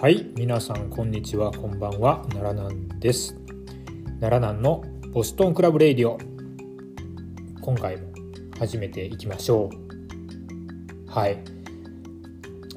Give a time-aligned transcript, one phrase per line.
[0.00, 1.52] はい皆さんこんにちは。
[1.52, 2.24] こんばんは。
[2.30, 3.34] 奈良南です。
[4.18, 4.82] 奈良南の
[5.12, 6.18] ボストンクラブレイディオ。
[7.60, 8.08] 今回も
[8.58, 11.10] 始めていきましょう。
[11.10, 11.44] はい。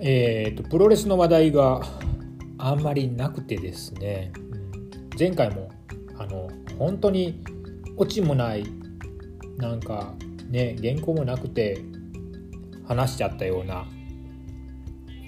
[0.02, 1.80] えーとプロレスの話題が
[2.58, 5.71] あんまりなくてですね、うん、前回も
[6.18, 7.41] あの本当に
[7.96, 8.66] オチもない
[9.55, 10.13] なんか
[10.49, 11.85] ね原稿もなくて
[12.85, 13.85] 話しちゃったような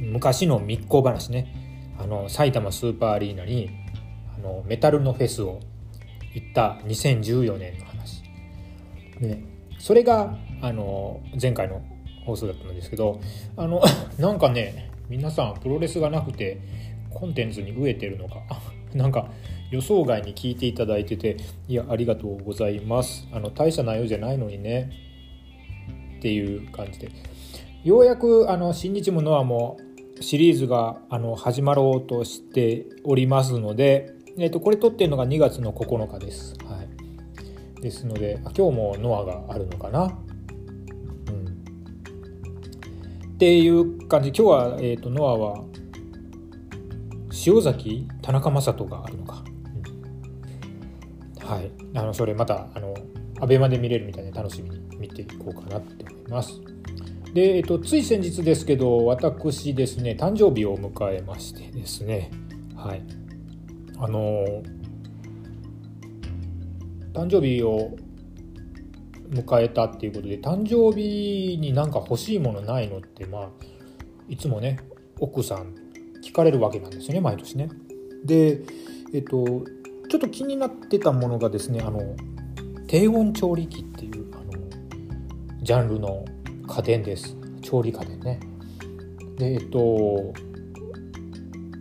[0.01, 1.61] 昔の密航話ね。
[1.97, 3.69] あの埼玉スーパーアリーナに
[4.37, 5.59] あのメタルのフェスを
[6.33, 8.23] 行った2014年の話、
[9.19, 9.43] ね、
[9.79, 11.81] それがあの前回の
[12.25, 13.21] 放送だったんですけど
[13.55, 13.81] あの
[14.19, 16.59] なんかね皆さんプロレスがなくて
[17.11, 18.41] コンテンツに飢えてるのか。
[18.93, 19.29] なんか
[19.71, 21.35] 予想外に聞いていただいてて
[21.67, 23.27] いやありがとうございます。
[23.31, 24.89] あの大した内容じゃないのにね。
[26.17, 27.09] っていう感じで。
[27.83, 29.77] ようやくあの新日もノアも
[30.21, 36.55] シリーズがあの始まろうとしておりますので、えー、とこれ撮ってるのが2月の9日です。
[36.65, 40.17] はい、ですので今日もノアがあるのかな？
[41.27, 41.47] うん、
[43.35, 45.63] っていう感じ今日は、えーと、ノアは
[47.45, 49.43] 塩崎田中将人があるのか。
[51.39, 52.95] はいあのそれまたあの
[53.39, 56.74] アベマで見れるみたいで楽しみに見ていこうかなって思います。
[57.35, 62.31] で、えっと、つい先日ですけど私ですね誕生日を迎えましてですね
[62.77, 63.01] はい
[63.97, 64.45] あの
[67.13, 67.97] 誕生日を
[69.31, 73.49] 迎えたっていうことで誕生日になんか欲しいものないのってまあ
[74.29, 74.79] いつもね
[75.19, 75.75] 奥さん
[76.23, 77.69] 聞かれるわけなんですよね毎年ね。
[78.23, 78.61] で
[79.13, 79.65] えっと
[80.07, 82.15] ちょっと気になってたものがですねあの
[82.87, 86.23] 低温調理器っていうあのジャンルの
[86.67, 87.35] 家電です。
[87.61, 88.39] 調理家電ね。
[89.37, 90.33] でえっと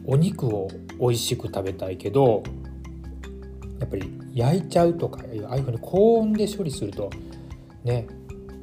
[0.07, 0.69] お肉を
[1.01, 2.43] 美味しく食べたいけど
[3.81, 7.11] やっぱり焼いちゃうとかああいうふうに高温で処理すると
[7.85, 8.07] ね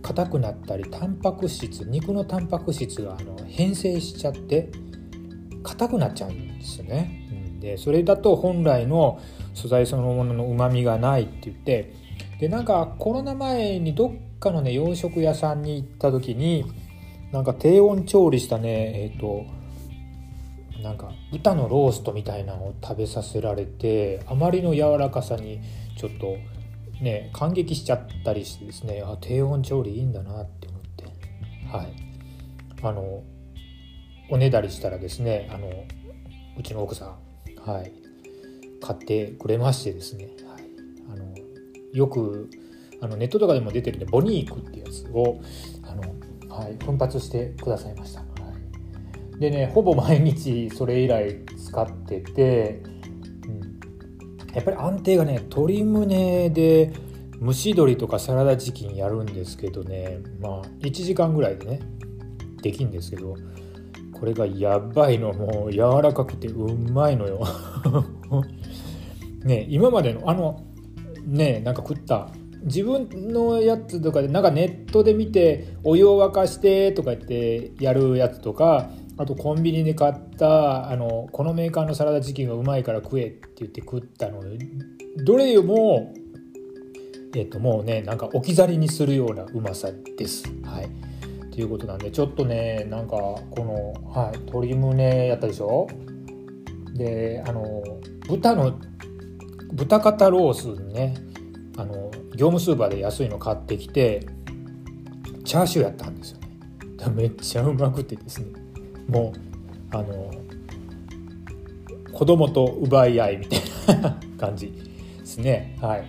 [0.01, 4.71] 硬くなったりタンパク質肉のタンパク質があの変性しちゃって
[5.63, 7.19] 硬くなっちゃうんですよね。
[7.59, 9.19] でそれだと本来の
[9.53, 11.93] 素材そのもののうまみがないって言って
[12.39, 14.11] でなんかコロナ前にどっ
[14.41, 16.66] かのね洋食屋さんに行った時に
[17.31, 19.46] なんか低温調理したねえっ、ー、と
[20.81, 25.62] なんか豚のローストみたいなのを食べさせられてあまりの柔らかさに
[25.97, 26.38] ちょっと
[27.01, 31.06] ね感激しちゃったりしてですねあ低温調理いいんだなって思って。
[31.72, 32.12] はい。
[32.84, 33.24] あの
[34.30, 35.69] おねだりしたらですねあの
[36.57, 37.91] うちの奥さんはい
[38.81, 40.63] 買ってくれましてですね、はい、
[41.13, 41.35] あの
[41.94, 42.50] よく
[43.01, 45.41] あのネットとかでも出てるねボニークってやつを
[45.84, 48.25] あの、はい、奮発してくださいました、は
[49.35, 52.84] い、でねほぼ毎日それ以来使ってて、
[53.45, 56.94] うん、やっぱり安定がね鶏胸で
[57.41, 61.79] 蒸し鶏とかサラダチキンやるんですけどねまあ1時間ぐらいでね
[62.62, 63.35] できんですけど
[64.22, 65.33] これがやばいの。
[65.33, 67.44] もう柔らかくてうまいのよ。
[69.44, 70.63] ね今までのあの
[71.25, 72.29] ねなんか食った
[72.63, 84.41] 自分のやつとかでなんかネットで見てお湯を沸かしてとか言ってやるやつとかあとコンビニで買ったあのこのメーカーのサラダチキンがうまいから食えって言って食ったの。
[85.25, 86.13] どれも
[87.35, 90.44] えっともうねなんか置き去りにするようなうまさです。
[90.63, 90.89] はい。
[91.51, 95.88] ということなんでちょっとねなんかこの、はい、鶏胸やったでしょ？
[96.95, 97.81] であの
[98.27, 98.79] 豚の
[99.73, 101.16] 豚肩ロースね。
[101.77, 102.11] あの
[102.41, 104.25] 業務スーパーで安いの買ってきて
[105.46, 106.50] チャーシューやったんですよね。
[107.13, 108.47] めっちゃうまくてですね。
[109.07, 109.31] も
[109.91, 110.31] うあの
[112.12, 114.71] 子供と奪い合いみたいな感じ
[115.19, 115.77] ですね。
[115.80, 116.06] はい。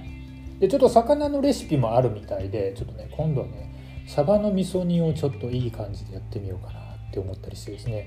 [0.58, 3.70] でちょっと魚のレシピもあるみたいでちょっとね今度はね
[4.06, 8.06] サバの味噌煮をちょっといい感じでやってみようかなって思ったりしてですね。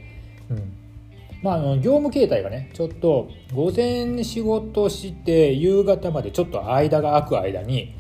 [0.50, 0.74] うん。
[1.44, 7.95] まあ、あの業務形態がねちょっと午前仕事して夕方までちょっと間が空く間に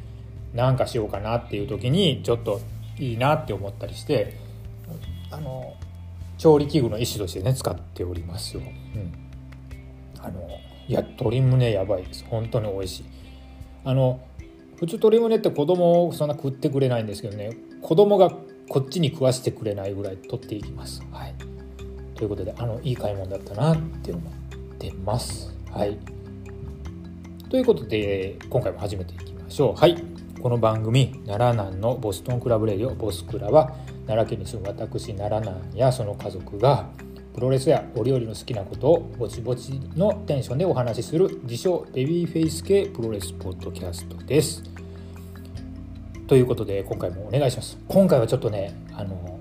[0.55, 2.61] 何かしようかなっていう時にちょっと
[2.97, 4.37] いいなって思ったりして
[5.29, 5.75] あの
[6.37, 8.61] 調理器具の一種としてね使っておりますよ。
[8.61, 9.13] うん、
[10.21, 10.47] あの
[10.87, 13.05] いや鶏胸やばいです本当に美味しい。
[13.83, 14.21] あの
[14.77, 18.31] 普通鶏胸って子供そんな食ってくれないんですけどね子供が
[18.67, 21.03] こっちに食わしてくれないぐらい取っていきます。
[21.11, 21.35] はい、
[22.15, 25.53] ということであのいい買い物だったなって思ってます。
[25.71, 25.97] はい、
[27.49, 29.79] ということで今回も始めていきましょう。
[29.79, 30.14] はい
[30.45, 33.75] この番組奈良南のボストンクラブレディオボスクラは
[34.05, 36.87] 奈良県に住む私奈良南やその家族が
[37.33, 44.61] プロレスやお料理の好きなことをぼちぼちのテンションでお話しする自称ベビーフェイス系プロレスポッドキャストです。
[46.27, 47.79] ということで今回もお願いします。
[47.87, 49.39] 今回はちょっとねあの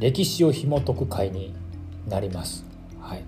[0.00, 1.54] 歴史を紐解く回に
[2.06, 2.66] なります。
[3.00, 3.24] はい。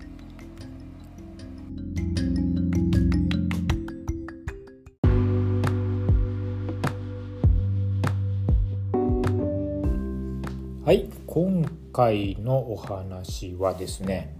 [10.84, 14.37] はい今回のお話はですね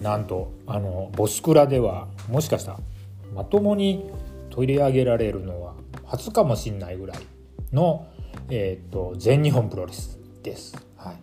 [0.00, 2.78] なんとあのボスクラではもしかしたら
[3.34, 4.10] まともに
[4.48, 5.74] 取り上げられるのは
[6.06, 7.18] 初かもしんないぐらい
[7.70, 8.06] の、
[8.48, 10.74] えーと、全日本プロレスです。
[10.96, 11.16] はい、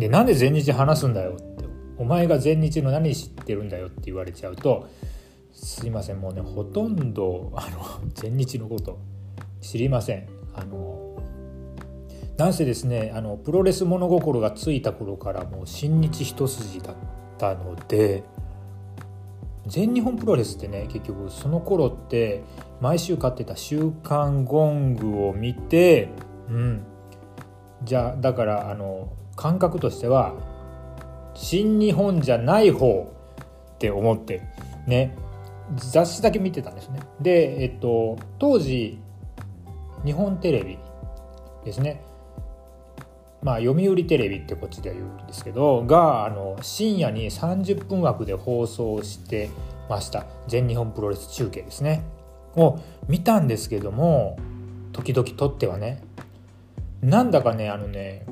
[0.00, 1.66] でなんで全日話すんだよって
[1.98, 4.88] お前が全日の何知ってるんだよって言われちゃうと
[5.52, 7.84] すいませんもうねほとんどあの
[8.14, 8.98] 全日のこと
[9.60, 10.26] 知りません。
[10.54, 11.05] あの
[12.36, 16.96] なんせですねあのプロレス物心がついた頃からもう新日一筋だっ
[17.38, 18.24] たので
[19.66, 22.42] 全日本プロレスってね結局その頃って
[22.80, 26.10] 毎週買ってた「週刊ゴング」を見て
[26.48, 26.82] うん。
[27.84, 30.34] じゃあだからあの感覚としては
[31.34, 33.12] 新日本じゃない方
[33.74, 34.42] って思って
[34.86, 35.16] ね。
[35.74, 37.00] 雑誌だけ見てたんですね。
[37.20, 39.00] でえっと当時
[40.04, 40.78] 日本テレビ
[41.64, 42.02] ですね。
[43.46, 49.50] まあ、読売テレビってこっちでは言うんですけどがあの深夜に30分枠で放送して
[49.88, 50.26] ました。
[50.48, 52.02] 全日本プロレス中継ですね。
[52.56, 54.36] を見たんですけども
[54.90, 56.02] 時々撮ってはね。
[57.02, 58.26] なんだかねあのね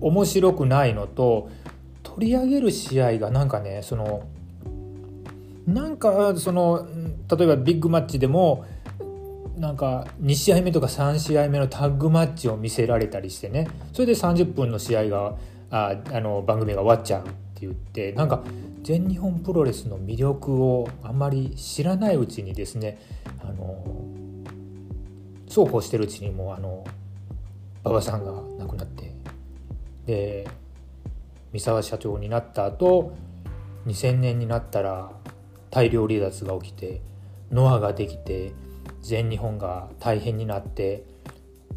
[0.00, 1.50] 面白くないのと
[2.04, 4.28] 取り上げる試合がなんかねその
[5.66, 6.86] なんかその
[7.36, 8.64] 例えばビッグマッチでも
[9.56, 13.68] なんか2試合目とか3試合目のタッグマッチを見せられたりしてね。
[13.92, 15.36] それで30分の試合が
[15.70, 18.44] ああの番組が終わっちゃうって言ってなんか
[18.82, 22.98] 全日本プロレスの魅力をあんまり知らないうちにですね
[23.40, 23.84] あの
[25.48, 26.84] そうこうしてるうちにもあの
[27.84, 29.14] 馬場さんが亡くなって
[30.06, 30.48] で
[31.52, 33.16] 三沢社長になった後
[33.86, 35.10] 2000年になったら
[35.70, 37.00] 大量離脱が起きて
[37.50, 38.52] ノアができて
[39.04, 41.04] 全日本が大変になって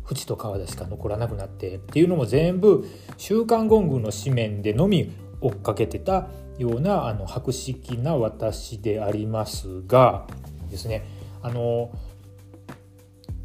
[0.03, 2.87] 淵と川田しか残らなくなってっていうのも全部
[3.17, 10.25] 「週刊ゴング」の紙面でのみ追っかけてたようなあの博識な私でありますが
[10.71, 11.05] ですね
[11.41, 11.91] あの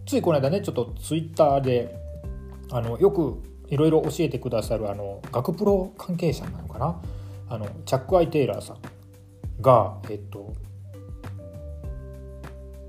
[0.06, 1.94] ついこの間ねちょっとツイッターで
[2.70, 7.02] あのよくいろいろ教えてくださるあの学プロ関係者なのかな？
[7.48, 8.78] あのチャック・アイ・テイラーさん
[9.60, 10.54] が、えっと、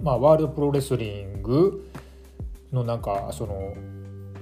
[0.03, 1.89] まあ、ワールドプロレスリング
[2.73, 3.73] のなんかその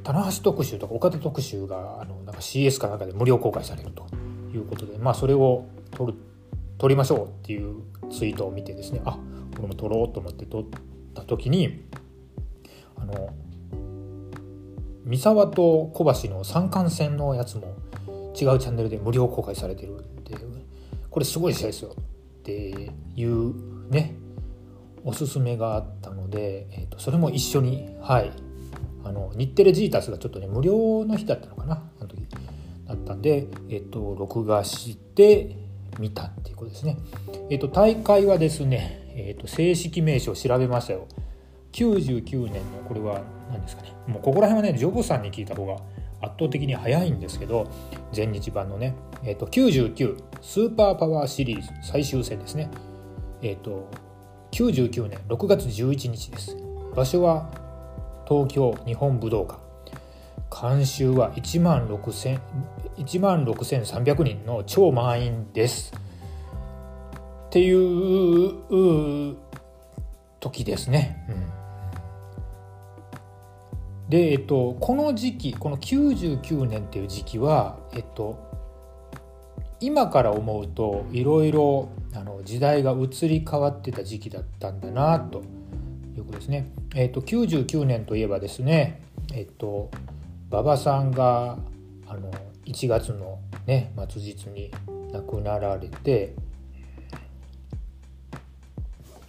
[0.03, 4.07] 棚橋特集とか岡田特集があのなんか CS かなんかで無料公開されると
[4.53, 6.15] いうことで、まあ、それを撮る
[6.79, 9.11] 撮りましょうっていうツイートを見てですねあ
[9.55, 10.63] これも撮ろうと思って撮っ
[11.13, 11.85] た時に
[12.95, 13.29] あの
[15.05, 17.75] 三沢と小橋の三冠戦のやつも
[18.33, 20.35] 違うチャンネルで無料公開されてるって
[21.11, 24.15] これすごい試合ですよっていうね
[25.03, 28.31] おすすめがあったので、えー、とそれも一緒にはい。
[29.03, 32.21] あの日テレジータスがちょっとね無料の日だったのかなあの時
[32.87, 35.55] だったんで、えっ、ー、と録画して
[35.99, 36.97] 見たっていうことですね。
[37.49, 41.07] えっ、ー、と大会はですね、えー、と正式名称調べましたよ。
[41.73, 43.93] 99年のこれは何ですかね。
[44.07, 45.75] もうここら辺はねジョブさんに聞いた方が
[46.21, 47.71] 圧倒的に早いんですけど
[48.11, 52.69] 全日版のね、えー、と99スーパーパワーシリーズ最終戦ですね。
[53.41, 53.89] えっ、ー、と
[54.51, 56.57] 99年6月11日です。
[56.95, 57.49] 場所は
[58.27, 59.59] 東京日本武道館。
[60.51, 62.39] 監修は1万6
[62.97, 65.93] 1 6300人の超満員です。
[67.47, 69.35] っていう
[70.39, 71.25] 時ですね、
[74.03, 78.50] うん、でえっとこの時期この99年っていう時期はえっと
[79.81, 81.89] 今から思うといろいろ
[82.45, 85.41] 時代が移り変わってた時期だったんだなと
[86.15, 86.71] いうことですね。
[86.95, 89.01] えっ、ー、と99年といえばですね
[89.33, 89.89] えっ、と
[90.51, 91.57] 馬場さんが
[92.07, 92.31] あの
[92.65, 94.71] 1月のね末日に
[95.11, 96.35] 亡くなられて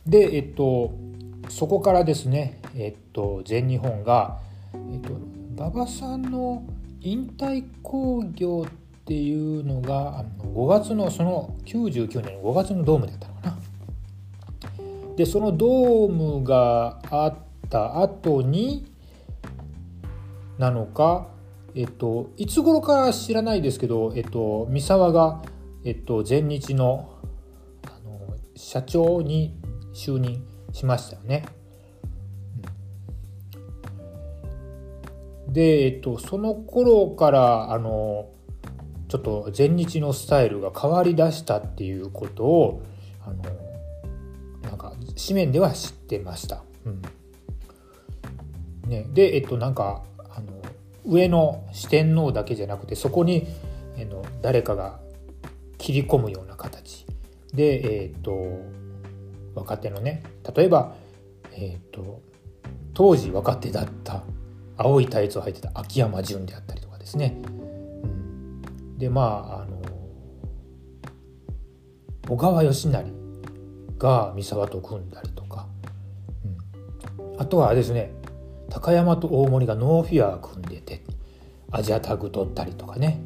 [0.07, 0.93] でえっ、と
[1.49, 4.39] そこからですねえっと全日本が、
[4.75, 5.15] えっと、
[5.57, 6.63] 馬場さんの
[7.01, 13.57] 引退興行ってっていうのがあの5月のその99年5月のドームだったのかな。
[15.17, 17.35] でそのドームがあっ
[17.69, 18.87] た後に
[20.59, 21.33] なのか
[21.75, 25.43] えっと、いつ頃か知らないですけど、えっと、三沢が、
[25.85, 27.19] えっと、前日の
[27.87, 29.59] あの社長に
[29.95, 31.47] 就任しましたよね。
[35.49, 38.29] で、えっと、その頃からあの
[39.13, 42.83] ちょっと前日のスタイルが変わりだしたっていうことを
[43.27, 43.43] あの
[44.63, 46.65] なんか紙面では知ってました。
[46.87, 47.03] うん
[48.89, 50.47] ね、でえっとなんかあの
[51.05, 53.47] 上の四天王だけじゃなくてそこに、
[53.99, 54.99] えの誰かが
[55.77, 57.05] 切り込むような形
[57.53, 58.33] で、えっと
[59.55, 60.23] 若手のね
[60.57, 60.95] 例えば、
[61.53, 62.23] えっと
[62.95, 64.23] 当時若手だった
[64.79, 67.37] 青いタイツを履いてた秋山純であったりとかですね。
[69.03, 69.83] でまああの
[72.29, 73.05] 小川義成
[73.99, 75.67] が三沢と組んだりとか、
[77.19, 78.13] うん、あとはですね
[78.71, 81.03] 高山と大森がノーフィア組んでて
[81.73, 83.21] アジアタグ取ったりとかね。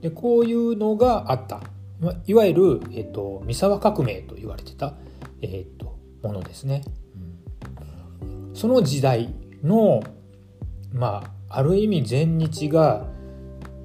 [0.00, 1.60] でこういうのがあった。
[2.00, 4.94] まいわゆる、えっと、三沢革命と言われてた、
[5.42, 6.82] えっと、ものですね、
[8.22, 10.02] うん、その時代の
[10.94, 13.06] まあある意味前日が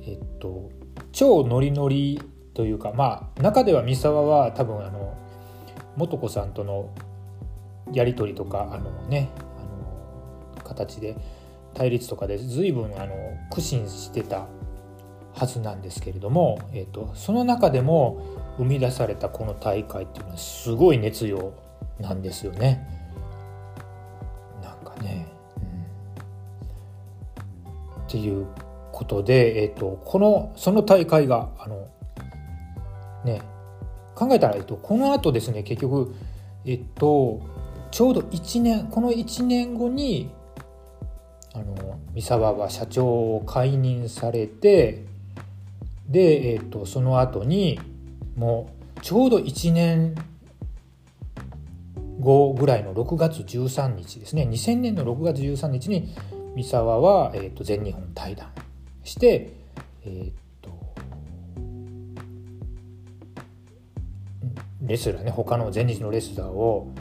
[0.05, 0.71] えっと
[1.15, 2.21] 超ノリノリ
[2.53, 5.17] というかまあ中では三沢は多分あの
[5.97, 6.93] 素子さんとの
[7.93, 11.15] やり取りとかあのねあの形で
[11.73, 13.15] 対立とかで随分あの
[13.49, 14.47] 苦心してた
[15.33, 18.21] はずなんですけれども、えーと、その中でも
[18.57, 21.53] 生み出されたこの大会っていうのはすごい熱量
[21.99, 22.87] なんですよね。
[24.63, 25.27] なんかね、
[27.97, 28.47] うん、っていう
[28.95, 31.89] ことで、えーと、このその大会があの
[33.25, 33.41] ね
[34.15, 36.15] 考えたら、えっと、このあとですね結局
[36.63, 37.41] えっと
[37.91, 40.31] ちょうど1年この1年後に
[41.53, 45.03] あの三沢は社長を解任されて
[46.07, 47.79] で、えっと、その後に
[48.37, 50.15] もうちょうど1年
[52.21, 54.47] 後ぐらいの6月13日ですね。
[54.49, 56.15] 2000年の6月13日に
[56.55, 58.64] 三沢は、えっと、全日本対談。
[59.05, 59.53] して、
[60.03, 60.71] えっと
[64.81, 66.91] レスラーね他の前日のレスラーを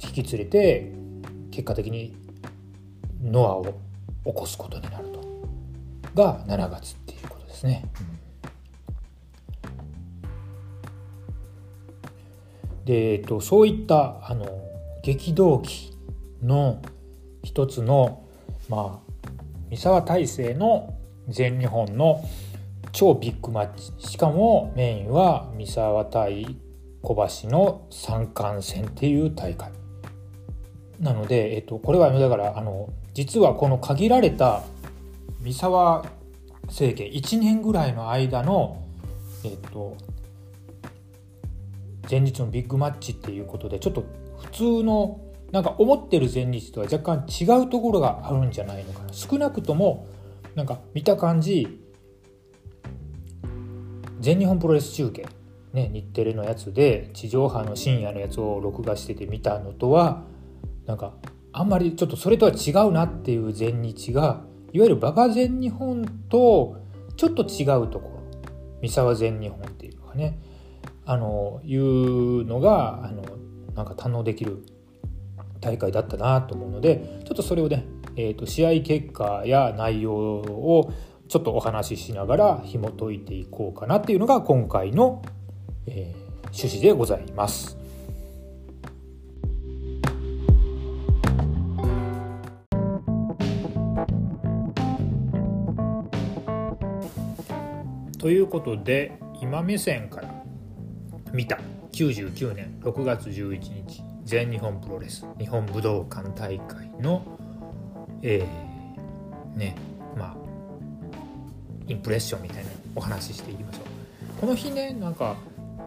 [0.00, 0.92] 引き連れて
[1.50, 2.14] 結果的に
[3.22, 3.72] ノアを起
[4.34, 5.20] こすことになると
[6.14, 7.84] が7月っていうことですね。
[12.84, 14.46] で、えっと、そういったあの
[15.02, 15.96] 激動期
[16.42, 16.82] の
[17.42, 18.21] 一つの
[18.72, 19.12] まあ
[19.68, 20.94] 三沢大成の
[21.28, 22.24] 全日本の
[22.92, 23.92] 超ビッグマッチ。
[24.12, 26.56] しかもメインは三沢対
[27.02, 29.70] 小橋の三冠戦っていう大会。
[31.00, 34.62] なので、えっと、これはだからあの実はこの限られた
[35.40, 36.06] 三沢
[36.68, 38.82] 政権1年ぐらいの間の、
[39.44, 39.98] えっと、
[42.10, 44.04] 前日のビッグマッチっていうことでちょっと
[44.38, 45.20] 普通の
[45.52, 49.12] なんか思ってる前日とは若干違うところがあるんじゃないのかな。
[49.12, 50.08] 少なくとも
[50.54, 51.80] なんか見た感じ
[54.20, 55.26] 全日本プロレス中継、
[55.72, 60.24] ね、日テレのやつで地上波の深夜のやつを録画してて見たのとは
[60.86, 61.14] なんか
[61.52, 64.42] あんまりちょっとそれとは違うなっていう前日が
[64.72, 66.78] いわゆる馬場全日本と
[67.16, 68.22] ちょっと違うところ。
[68.80, 70.38] 三沢全日本っていうのがね。
[71.04, 73.22] あのいうのがあの
[73.74, 74.64] なんか堪能できる
[75.62, 80.92] 大会だったなと思うのでちょっとそれをね、えーと試合結果や内容を
[81.28, 85.22] ちょっとお話ししながら紐解いていこうかなっていうのが今回の、
[85.86, 87.78] えー、趣旨でございます。
[98.18, 100.44] ということで今目線から
[101.32, 101.58] 見た
[101.92, 107.24] 99年6月11日全日本プロレス日本武道館大会の、
[108.22, 109.76] えー、ね
[110.16, 110.36] まあ
[111.88, 114.40] インプレッションみたいなお話ししていきましょう。
[114.40, 115.36] この日ねなんか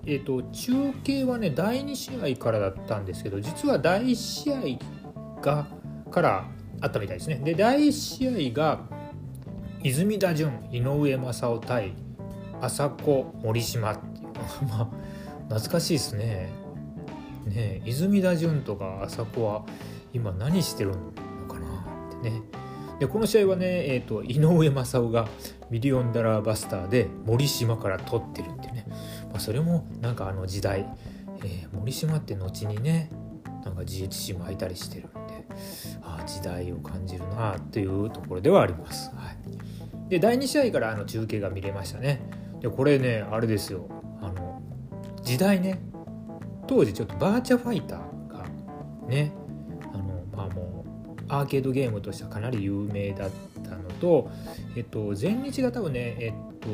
[0.07, 5.67] えーと、中継はね第2試合からだったんですけど実は第1試合が
[6.11, 6.45] から
[6.81, 7.41] あったみたいですね。
[7.43, 8.81] で第1試合が
[9.83, 11.93] 泉田潤井上正雄対
[12.61, 14.27] 朝子森島っていう
[14.69, 14.89] まあ
[15.49, 16.49] 懐かしいですね。
[17.45, 19.65] ね泉田潤とか朝子は
[20.13, 20.97] 今何してるの
[21.47, 21.67] かな
[22.17, 22.41] ってね。
[22.99, 25.27] でこの試合はね、えーと、井上正雄が
[25.69, 28.85] ミリオンダラーバスターで森島から取ってるってね、
[29.31, 30.85] まあ、それもなんかあの時代、
[31.43, 33.09] えー、森島って後にね
[33.65, 35.45] なんか GHC 巻いたりしてるんで
[36.03, 39.09] ああ時代を感じるなというところではあります。
[39.15, 39.31] は
[40.05, 42.21] い、で第2試合からあの中継が見れましたね。
[42.61, 43.89] でこれねあれですよ。
[44.21, 44.61] あの
[45.23, 45.81] 時代ね。
[46.67, 48.45] 当時ちょっとバーチャファイターが
[49.07, 49.31] ね
[49.93, 53.29] あのまあもうアーケードゲームとしてはかなり有名だっ
[53.63, 54.29] たのと、
[54.75, 56.69] えっと、前日が多分ね、えっと、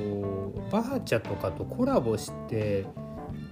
[0.71, 2.85] バーチャとかとコラボして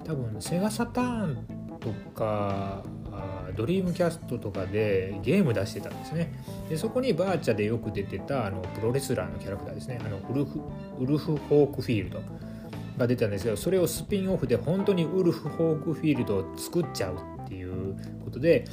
[0.03, 2.83] 多分セガサターンとか
[3.55, 6.31] ドリームキャストとかでゲーム出してたんですね。
[6.69, 9.99] でそこにバーチャでよく出てたあのプロレスラーのキャラクターですね。
[10.03, 10.61] あのウルフ
[10.99, 12.21] ウルフ・ホークフィールド。
[12.99, 18.65] が出たんですけどそれをスピンオフで本当にウルフ・ホークフィールドを作っちゃうっていうことで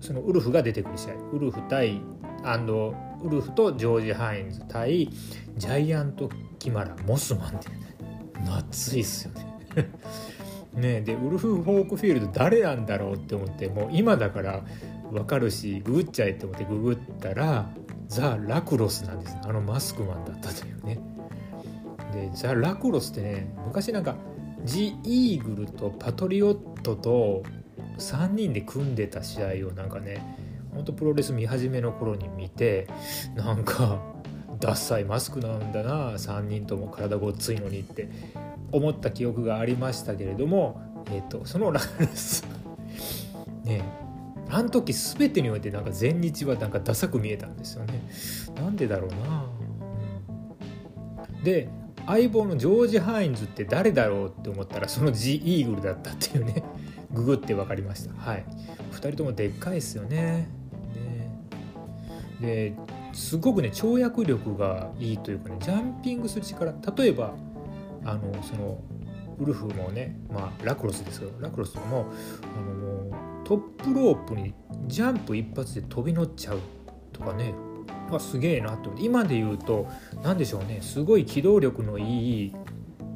[0.00, 1.14] そのウルフが出てくる試合。
[1.32, 2.00] ウルフ対
[2.42, 5.10] アンドウルフとジョージ・ハインズ対
[5.58, 7.68] ジャイアント・キマラモスマンって
[8.46, 9.46] 熱いっすよね。
[10.72, 14.64] ねでウルフ・ホークフィールド誰なんだろうって思ってもう今だから
[15.10, 17.70] 分かるしググっちゃえって思ってググったら
[18.08, 20.98] ザ・ラクロスなんですあのマスクマンだったというね。
[22.10, 24.14] でザ・ラクロスってね昔なんか
[24.64, 27.42] ジ・イーグルとパトリオットと
[27.98, 30.36] 3人で組んでた試合をなんかね
[30.74, 32.86] ほんとプロレス見始めの頃に見て
[33.34, 34.00] なんか
[34.60, 38.08] ダッサいマスクなんだな3人とも体ごっついのにって
[38.72, 42.44] 思った記憶がありましたけれども、えーと、そのラクロス
[43.64, 43.82] ね
[44.50, 48.02] あの時全てにおいてなんか前日はなんかダサく見えたんですよね。
[48.56, 49.46] なんでだろうな。
[51.44, 51.68] で
[52.10, 56.64] 相棒のジョージ・ハインズって誰だろうって思ったらそのジ・イーグルだったっていうね
[57.12, 58.14] ググって分かりました。
[58.14, 58.44] はい。
[58.92, 60.48] 2人ともでっかいですよね。
[62.40, 62.40] ね。
[62.40, 62.74] で
[63.12, 67.34] すごくね跳躍力がいいというかねジャンピングする力例えば
[68.04, 68.78] あのその
[69.38, 72.06] ウルフもねまあラクロスですけどラクロスも
[72.42, 74.54] あのトップロープに
[74.86, 76.60] ジャンプ一発で飛び乗っちゃう
[77.12, 77.54] とかね
[78.18, 79.86] すげえなって今で言うと
[80.22, 82.54] 何でしょうねすごい機動力のいい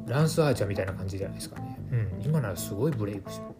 [0.07, 3.55] ランスアーチャーみたいな感じじゃないですかね、うん、今ならすごいブレイクしてる。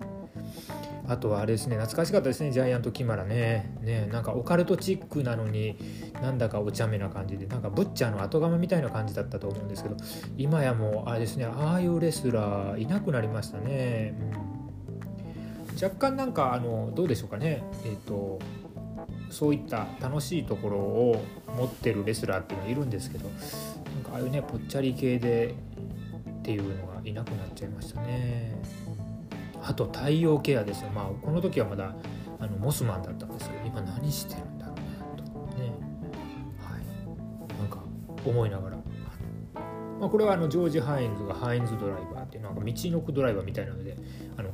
[1.08, 3.72] あとはあれですね懐かしかったですねジャイアントキマラね。
[3.82, 5.78] ねなんかオカルトチックなのに
[6.22, 9.98] なんだかお茶目な感じでなんかブッチャーの後釜みたいな感じだったと思うんですけど
[10.38, 14.16] 今やもうあれですねああいうレスラーいなくなりましたね、
[15.72, 17.64] うん、若干なんかあのどうでしょうかね。
[17.86, 18.40] えっ、ー、と
[19.30, 21.24] そういった楽しいところを
[21.58, 25.56] 持ってるレスラーっていうのはいるんですけどなんかああいうねぽっちゃり系で
[26.40, 28.56] っていうのがいなくなっちゃいましたね。
[29.64, 30.92] あと太陽ケアですよ。
[30.92, 31.96] まあこの時はまだ
[32.40, 34.76] あのモスマンだったんですけど今何してるんだろう
[35.18, 35.72] なとね。
[36.62, 37.58] はい。
[37.58, 37.80] なんか
[38.24, 38.78] 思いながら、
[40.00, 43.98] まあ、これはあのジョージ・ハインズがハインズドライバーっていうなんか道のくドライバーみたいなので
[44.38, 44.52] あの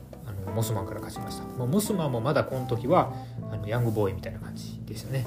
[0.56, 3.13] モスマンから勝ちました、まあ、モスマンもまだこの時は
[3.51, 5.25] あのヤングボーイみたいな感じでしたね。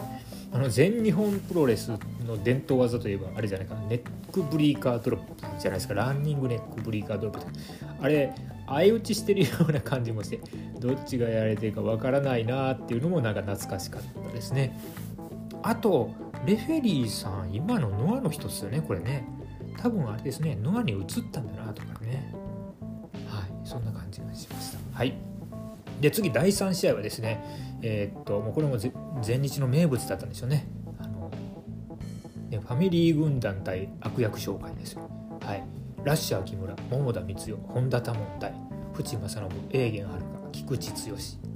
[0.53, 1.99] あの全日本プロレスの
[2.45, 3.81] 伝統技といえばあれじゃないかな。
[3.87, 5.95] ネックブリーカードロップじゃないですか。
[5.95, 7.47] ランニングネックブリーカードロップ
[8.01, 8.33] あれ
[8.67, 10.41] 相打ちしてるような感じもして
[10.79, 14.79] どっちがやられてるかわからないなっていうのもなんか懐かしかったですね。
[15.63, 16.11] あと
[16.47, 19.27] レフェリーさん今のノアの人っすよねこれね。
[19.77, 22.33] 多分あれですねノアに移ったんだなとかね。
[23.29, 24.84] はいそんな感じがしました。
[24.95, 25.15] はい。
[26.01, 27.43] で次第3試合はですね
[27.83, 28.79] えー、っともうこれも
[29.27, 30.67] 前日の名物だったんでしょうね。
[30.99, 31.31] あの
[32.49, 35.09] ねファミリー軍団対悪役紹介ですよ。
[35.43, 35.65] はい。
[36.05, 38.55] ラッシャー木村桃田光代本田多門対
[38.95, 41.01] 淵正信永元遥菊池剛っ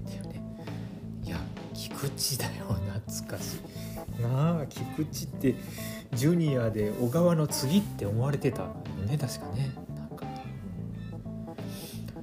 [0.07, 0.43] ていうね。
[1.25, 1.37] いや
[1.75, 2.67] 菊池だよ
[3.07, 4.23] 懐かしい。
[4.23, 5.55] なあ菊池って
[6.13, 8.75] ジュニアで小川の次って思われてたよ
[9.07, 9.71] ね確かね。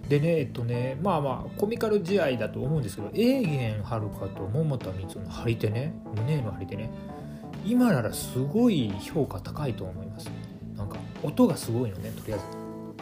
[0.09, 6.91] でねえっとねまあまあコミカル試合だと思うんですけど永元遥と桃田光の張り手ね胸の張り手ね
[7.65, 10.29] 今ならすごい評価高いと思います。
[10.77, 12.45] なんか音がすごいのねとりあえず。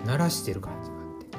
[0.06, 1.38] 鳴らしてる感じがあって。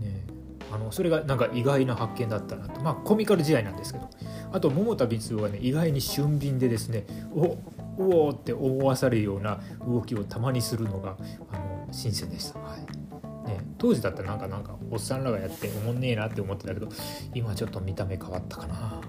[0.00, 0.06] うん。
[0.06, 0.24] ね
[0.72, 2.80] あのそれがなんか意外な発見だったなと。
[2.82, 4.08] まあコミカル試合なんですけど。
[4.52, 7.58] あと桃田光代はね意外に俊敏でですねお
[7.98, 11.16] おおって思わされるような動きをたまにするのが
[11.50, 12.60] あの新鮮でした。
[12.60, 13.07] はい。
[13.44, 16.88] ね、当時だったらなんかなんかおっさんらがやっておもんねえなって思ってたけど
[17.34, 19.00] 今ちょっと見た目変わったかな、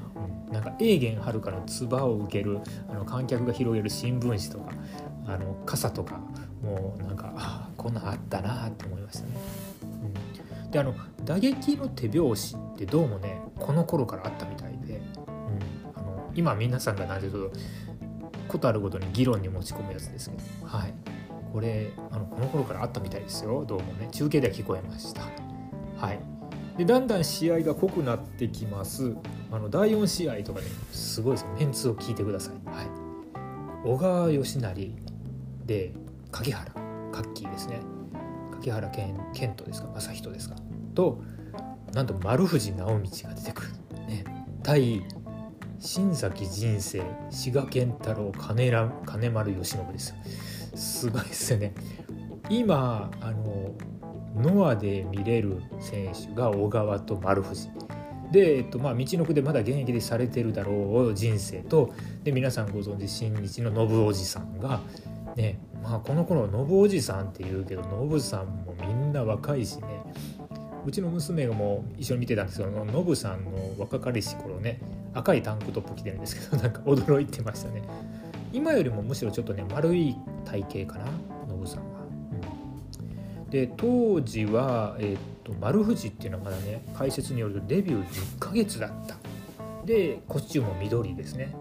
[0.48, 4.74] うん、なんか永元はるかの唾を受けるあの観客が広げる新聞紙とか
[5.28, 6.22] あの傘とか
[6.64, 9.32] もうなんかあこんなんあったなって思いましたね。
[10.64, 15.02] うん、であの打撃の手拍子ってどうもねこの頃からあったみたいで、うん、
[15.96, 17.52] あの今皆さんが何でと
[18.48, 20.94] ことあるごとに議論に持ち込むやつですけど、はい、
[21.52, 23.66] これあのこの頃からあったみたいですよ。
[23.66, 24.08] どうもね。
[24.12, 25.22] 中継では聞こえました。
[25.98, 26.20] はい。
[26.78, 29.16] でだんだん試合が濃くなってきます。
[29.52, 31.48] あの第4試合とかねすごいですよ。
[31.60, 32.88] メンツを聞いてください、はい、
[33.84, 34.92] 小川義成
[35.66, 35.92] で
[36.32, 36.72] 柿原
[37.12, 37.82] カッキーですね。
[38.52, 39.90] 柿原健健人ですか？
[40.00, 40.56] 正人ですか？
[40.94, 41.22] と
[41.94, 43.70] なんと丸藤直道が出てくる、
[44.08, 44.24] ね、
[44.62, 45.02] 対
[45.80, 48.72] 新崎人生志賀健太郎金
[49.06, 50.14] 金丸義信です。
[50.76, 51.74] すごいですよね。
[52.50, 53.74] 今あの
[54.36, 57.70] ノアで見れる選手が小川と丸藤。
[58.32, 60.74] で、えっとまあ、道のくでまだ現役でされてるだろ
[61.12, 61.94] う人生と。
[62.24, 64.82] で皆さんご存知新日の信おじさんが、
[65.36, 69.84] ねまあ、この頃信おじさんって言うけど信さんもみんな若いしね。
[70.86, 74.80] うちの娘がもう一緒に見てたんですけどノブさんの若かりし頃ね
[75.14, 77.84] 赤いタンクトップ着てるんですけどなんか驚いてましたね。
[78.52, 81.06] 今よりもむしろちょっとね丸い体型かな
[81.48, 82.02] ノブさんは、
[83.44, 89.16] うん、で当時は、えー、っと丸藤っていうのはまだね解説によるとデビュー10ヶ月だった。
[89.86, 91.56] でコスチュームも緑ですね、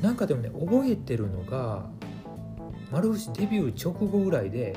[0.00, 1.84] なんかでもね覚えてるのが
[2.90, 4.74] 丸藤デビュー直後ぐらいで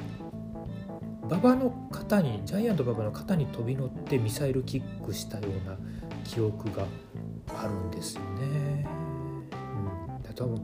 [1.24, 5.78] 馬場の肩にジャイアント馬場の肩に飛び乗ってミサイルキックしたような
[6.26, 6.86] 記憶が
[7.58, 8.86] あるんですよね。
[10.26, 10.56] うん、多分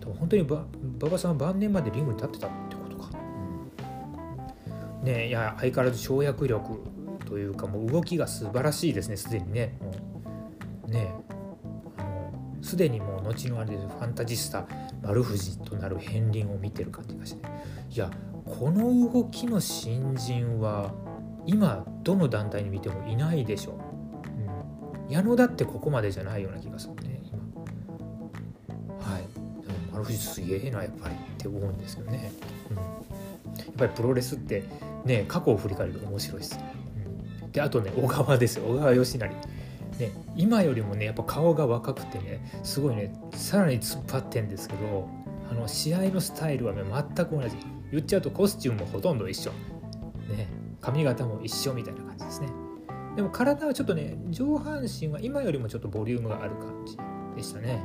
[0.00, 0.66] 多分本当に馬
[1.08, 3.10] 場さんは晩年までリングに立ってたってことか。
[5.00, 6.80] うん、ねいや相変わらず跳躍力
[7.26, 9.78] というかもう動きが素晴らしいですねすでにね。
[9.80, 9.92] も
[10.88, 11.14] うね
[12.62, 14.66] すでにもう後のあれでファンタジスタ
[15.02, 17.46] 丸藤となる片鱗を見てる感じがして
[17.90, 18.10] いや
[18.44, 20.94] この動きの新人は
[21.44, 23.81] 今どの団体に見てもいないでしょう、うん、
[25.12, 27.38] 矢野だってここまでじゃないような気がするね今。
[28.98, 29.22] はい。
[29.92, 32.32] 丸藤すげえなやっぱりって思うんですよね、
[32.70, 32.82] うん、や
[33.70, 34.64] っぱりプロレスって
[35.04, 36.58] ね過去を振り返ると面白いです、
[37.42, 38.64] うん、であとね小川ですよ。
[38.64, 39.28] 小川義成。
[39.98, 45.08] ね、今よりもねやっぱ顔が若くてねすごいねさらに突っ張ってんですけど
[45.50, 47.56] あの試合のスタイルはね全く同じ。
[47.92, 49.50] 言っちゃうとコスチュームもほとんど一緒、
[50.34, 50.48] ね、
[50.80, 52.48] 髪型も一緒みたいな感じですね。
[53.16, 56.96] でも体はちょっとね上半身は今よりもちょっとボリュームがある感じ
[57.36, 57.82] でしたね、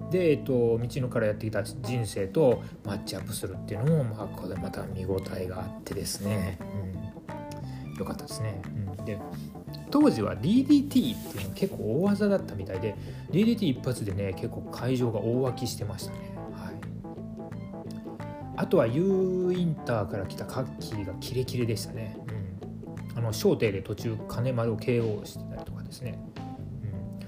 [0.00, 6.58] うん、で、えっと、道のからやってきた人生とマッチアップするっていうのも、まあ、ここでまた見応えがあってですね、
[7.86, 8.60] うん、よかったですね、
[8.98, 9.18] うん、で
[9.90, 12.94] 当時は DDT っていうの結構大技だったみたいで
[13.30, 16.38] DDT 一発でね結構会場が大沸きしてましたね。
[18.58, 22.16] あとは U インターから来たカッキーがキレキレでしたね。
[22.28, 22.37] うん、
[23.18, 26.20] あの小艇で途中金丸を KO してたりとかですね、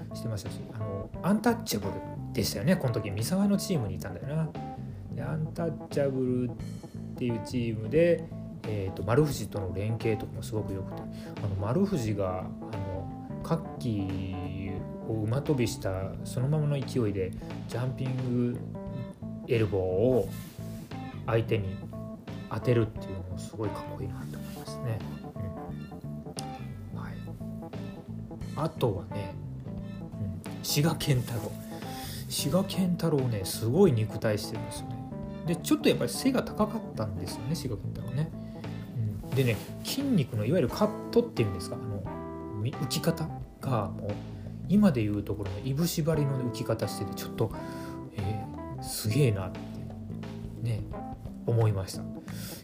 [0.09, 1.93] うん、してましたしあのアンタッチャブル
[2.31, 4.49] でしたよねこの時三沢のチームにいたんだよな。
[5.13, 8.23] でアンタッチャブルっていうチームで、
[8.63, 17.33] えーと、丸藤との連携とかもすごく良くてあの丸藤があのカッキーを馬飛びしたそのままの勢いで
[17.67, 18.59] ジャンピング
[19.49, 20.29] エルボーを
[21.25, 21.75] 相手に
[22.49, 25.30] 当てるっていうのもすごいかっこいいなと思いますね。
[28.55, 29.33] あとはね、
[30.47, 31.51] うん、志賀健太郎
[32.29, 34.95] 志賀健太郎ねすごい肉体してるんですよね。
[35.47, 38.31] でちょっとやっぱり背が高かったんですよね志賀健太郎ね。
[39.23, 42.01] うん、でね筋肉のいわゆるカットっていうんですかあの
[42.61, 43.27] 浮き方
[43.59, 44.11] がもう
[44.69, 47.51] 今でいうところのいぶし張りの浮き方しててちょっと、
[48.15, 49.59] えー、すげえなって
[50.61, 50.81] ね
[51.45, 52.03] 思いました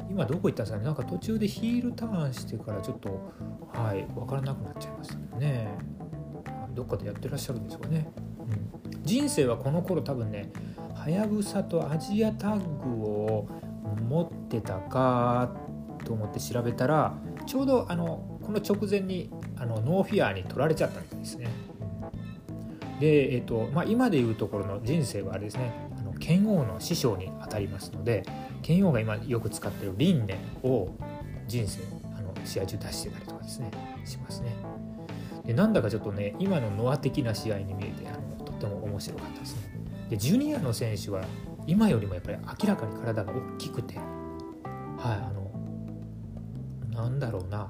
[0.10, 3.34] 今どこ行ったんですかねなんか途中でヒールターンしてからちょっと
[3.74, 5.68] はい分からなくなっちゃいましたけどね。
[6.78, 8.08] どっかでやってらっしゃるんでしょうかね、
[8.86, 10.52] うん、人生はこの頃多分ね
[10.94, 13.48] はやぶさとアジアタッグを
[14.08, 15.56] 持ってたか
[16.06, 17.16] と思って調べたら
[17.48, 21.48] ちょうどあのこの直前にあのノーフィアに取られちゃったみたいですね。
[23.00, 25.74] で、えっとまあ、今でいうところの人生はあれですね。
[25.98, 28.24] あの剣王の師匠にあたりますので
[28.62, 30.90] 剣王が今よく使ってる輪廻を
[31.48, 31.82] 人生
[32.16, 33.72] あの試合中出してたりとかですね
[34.06, 34.56] しますね
[35.48, 39.62] でなんだかちょっとね今のノア的な試合に見えてあのとても面白かったですね。
[40.10, 41.24] でジュニアの選手は
[41.66, 44.06] 今よりもやっぱり明らかに体が大きくてはい
[44.98, 45.50] あの
[46.94, 47.70] なんだろうな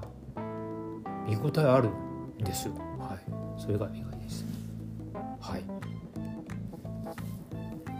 [1.26, 2.74] 見応えあるんですよ。
[2.98, 4.42] はいそれが意外でし
[5.12, 5.20] た。
[5.40, 5.62] はい。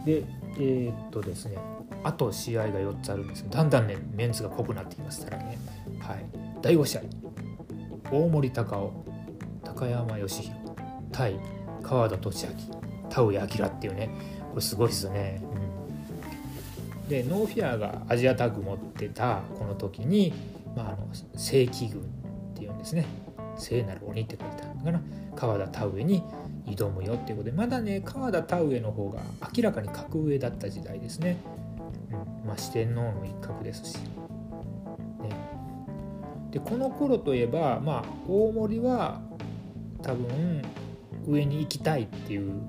[0.05, 0.25] で
[0.59, 1.57] えー、っとですね
[2.03, 5.59] あと試合が4つあるんですけどだんだんねメンツが濃くなってきますからね、
[6.01, 6.25] はい、
[6.63, 7.03] 第5試合
[8.11, 9.08] 大森隆夫
[9.79, 10.61] 高山義弘
[11.13, 11.39] 対
[11.85, 12.53] 川田俊明
[13.09, 14.11] 田上明っていうね
[14.51, 15.41] これすごいですよね、
[17.09, 20.33] でノーフィアがアジアタッグ持ってたこの時に、
[20.75, 22.05] まあ、あの正規軍っ
[22.57, 23.07] ていうんですね。
[23.57, 25.01] 聖なる鬼って書いてあるのかな。
[25.37, 26.23] 川田田植に
[26.67, 29.21] 挑むよっていうことでまだね川田田植の方が
[29.57, 31.37] 明らかに格上だった時代ですね、
[32.11, 32.49] うん。
[32.49, 33.95] まあ、四天王の一角ですし、
[35.23, 35.31] ね、
[36.51, 39.21] でこの頃といえば、まあ、大森は
[40.09, 40.63] 多分
[41.27, 42.63] 上に行きたいっていう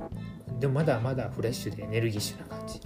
[0.59, 2.81] でもまだまだフレッシュでエネルギッシュな感じ。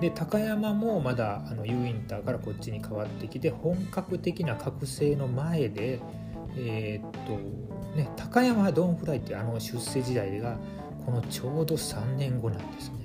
[0.00, 6.00] で高山もまだあの U インターからこっちに変わってきて本格的な覚醒の前で
[6.56, 7.38] えー、っと
[7.96, 10.58] ね高山ドンフライっていうあの出世時代が
[11.06, 12.96] このちょうど3年後なんですね。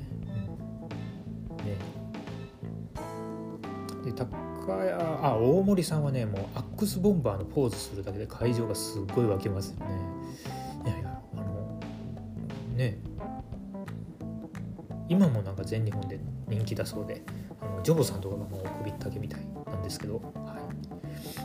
[1.59, 1.77] うん、ね。
[4.05, 4.11] で
[4.67, 9.95] 高山あ大森さんはねもうアックスボンバーのポーズするだけで会場がすっごい沸きますよね。
[10.85, 11.79] いやいやあの
[12.75, 12.97] ね。
[15.07, 17.21] 今もなんか全日本で人気だそうで
[17.61, 20.57] あのジョボさんとかがもう首ったけみたいなんですけど、は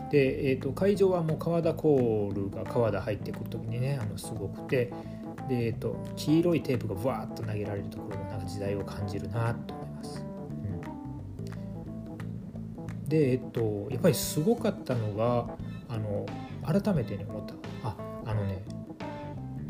[0.08, 4.92] い、で、えーと、会場はもう川田コールが川田入ってくる時にねあのすごくて。
[5.48, 9.81] で、えーと、黄色いテープがブワーッと投げられるところもなんか時代を感じるなと。
[13.12, 15.46] でえっ、とやっぱりすごかったのが
[15.90, 16.24] あの
[16.64, 17.54] 改めてね思った。
[17.86, 17.94] あ
[18.24, 18.64] あのね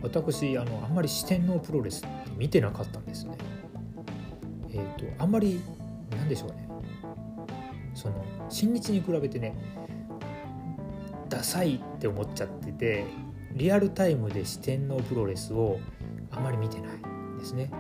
[0.00, 3.36] 私あのあんまり四天王プロレスって見てなかったんですね。
[4.70, 5.60] えーと、あんまり
[6.16, 6.68] なんでしょうね。
[7.94, 9.56] その新日に比べてね
[11.28, 13.06] ダサいって思っちゃってて
[13.54, 15.80] リアルタイムで四天王プロレスを
[16.30, 16.90] あまり見てない
[17.40, 17.72] ですね。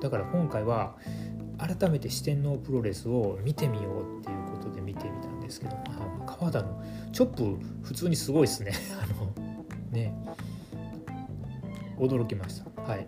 [0.00, 0.94] だから今回は
[1.58, 4.47] 改めて四天王プロレスを見てみようっていう
[4.98, 5.82] てみたんですけど、ま
[6.26, 6.82] あ、川田の
[7.12, 8.72] チョップ普通にすごいですね。
[9.02, 9.32] あの
[9.92, 10.14] ね。
[11.98, 12.82] 驚きました。
[12.82, 13.06] はい。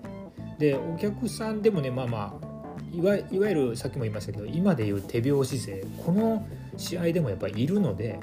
[0.59, 2.51] でお客さんでもねまあまあ
[2.97, 8.21] いわいわゆるさっきも言いましたけど今でいう手拍子勢この試合でもやっぱりいるので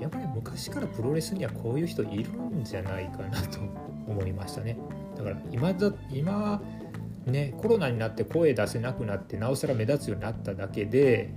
[0.00, 3.58] やっぱり昔からプロレスにはこういう人いるんじゃないかなと
[4.06, 4.76] 思いましたね。
[5.16, 6.60] だから今だ今
[7.26, 11.32] ねコロナになって声出せなくなってなおさら目立つようになっただけで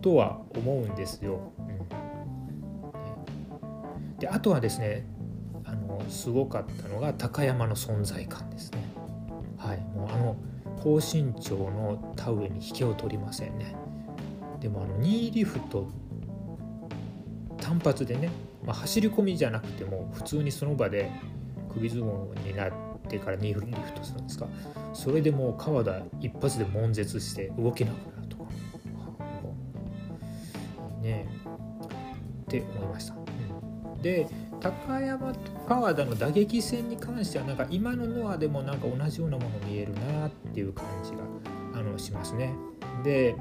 [0.00, 1.52] とは思うんですよ。
[1.58, 1.62] う
[4.14, 5.06] ん、であとはですね
[5.64, 8.78] あのすごかったのが高山の存在感ですね。
[9.56, 10.36] はい、もうあの
[10.82, 13.74] 高身長の田植えに引けを取りませんね。
[14.60, 15.88] でもあの2リフト
[17.60, 18.30] 単発でね、
[18.64, 21.10] まあ、走り込みじゃなくても普通にその場で
[21.72, 22.72] 首相撲になっ
[23.08, 24.46] てから2リフトするんですか。
[24.94, 28.17] それでもう川田一発で悶絶して動けなくなる
[32.48, 34.26] って思いました、うん、で
[34.60, 41.18] 高山と川田の打撃戦に関してはなんか今のノアでもなんか同じようなもの見えるなっていう感じが
[41.78, 42.52] あのしますね。
[43.04, 43.36] で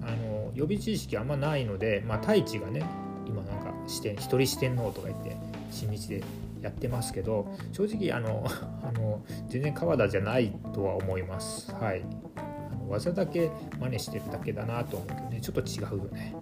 [0.00, 2.82] あの予備知識あんまないので、まあ、太一がね
[3.26, 5.36] 今なんか視点一人四天王とか言って
[5.70, 6.22] 新日で
[6.62, 8.46] やってますけど正直あの
[8.82, 11.74] あの全然川田じゃないとは思います。
[11.74, 12.02] はい、
[12.36, 16.34] あの技だけ真似してるだけだなと思うけどねちょっと違うよね。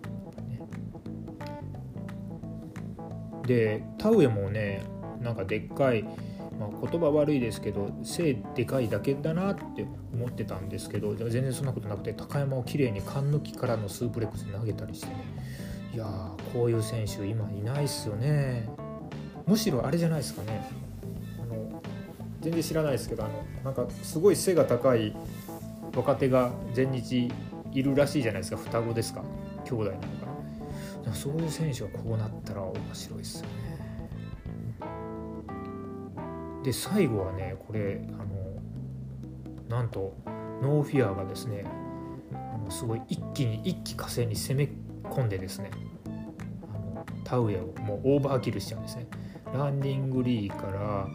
[3.46, 4.82] で田植えもね
[5.20, 6.02] なんかでっかい、
[6.58, 15.14] まあ、言葉悪いですけど背でかいだけだなって思ってたんですけど全然そんなことなくて高山をきれいに缶抜きからのスープレックス投げたりしてね。
[15.94, 18.68] いやーこういう選手今いないっすよね。
[19.46, 20.68] むしろあれじゃないですかね。
[21.42, 21.82] あの
[22.42, 25.16] 全然知らないですけどあのなんかすごい背が高い
[25.94, 27.32] 若手が全日
[27.72, 28.58] いるらしいじゃないですか。
[28.58, 29.22] 双子ですか。
[29.64, 30.25] 兄弟なのか。
[31.06, 33.50] なそういう選手はこうなったら面白いですよね。
[36.64, 38.26] で最後はねこれあの
[39.68, 40.16] なんと
[40.60, 41.64] ノーフィアがですね
[42.32, 44.68] あのすごい一気に一気呵成に攻め
[45.08, 45.70] 込んでですね
[46.06, 49.06] あの田上をもうオーバーキルしちゃうんですね。
[49.54, 51.06] ランディングリーから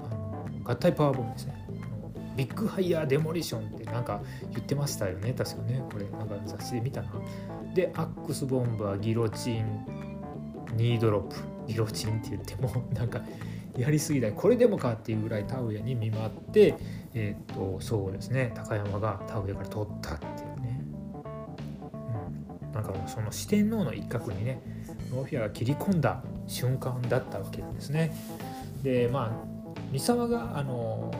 [0.00, 1.54] あの合体パワーボムですね。
[2.36, 5.32] ビッグハイヤーデモリションってなんか言ってましたよね。
[5.34, 7.12] 確かねこれなんか雑誌で見たな。
[7.78, 9.86] でアックスボンバーギロチン
[10.74, 11.36] ニードロップ。
[11.68, 13.20] ギロチンって言っても なんか
[13.76, 14.32] やりすぎだ。
[14.32, 16.74] これでもかっていうぐらい田植えに見舞って、
[17.14, 18.50] えー、っとそうですね。
[18.56, 20.80] 高山が田植えから取ったっていうね、
[22.64, 24.60] うん、なんかもうその四天王の一角にね
[25.12, 28.12] ノーフィアが切り込んだ瞬間だったわけですね。
[28.82, 29.30] でまあ
[29.92, 31.12] 三沢があの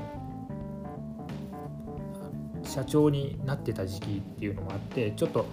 [2.64, 5.46] 社長になってた時期っていうのもあってちょっと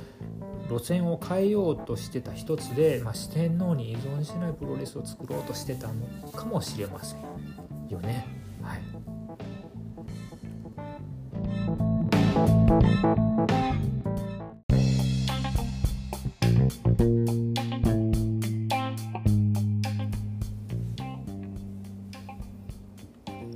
[0.69, 7.19] 路線を変えようとしてた一つで、まあ、四天王に依存しないプロレスを作ろうとしてたのかもしれません
[7.89, 8.25] よね。
[8.61, 9.05] はい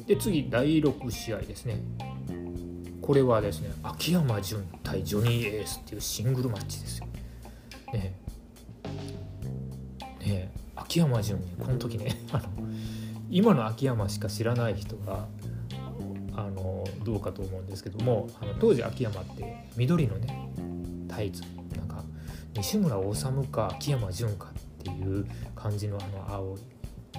[0.10, 1.84] で次第6試合ですね
[3.10, 7.08] これはですね秋山純対ジョニーエースっていうシングルマッチですよ。
[7.92, 8.14] ね
[10.20, 12.44] ね秋山純この時ね あの
[13.32, 15.26] 今の秋山しか知らない人が
[16.36, 20.48] あのどうかと思うんですけどもあの当時秋山って緑のね
[21.08, 21.42] タイツ
[21.76, 22.04] なんか
[22.56, 26.60] 西村治か秋山純かっていう感じのあの青い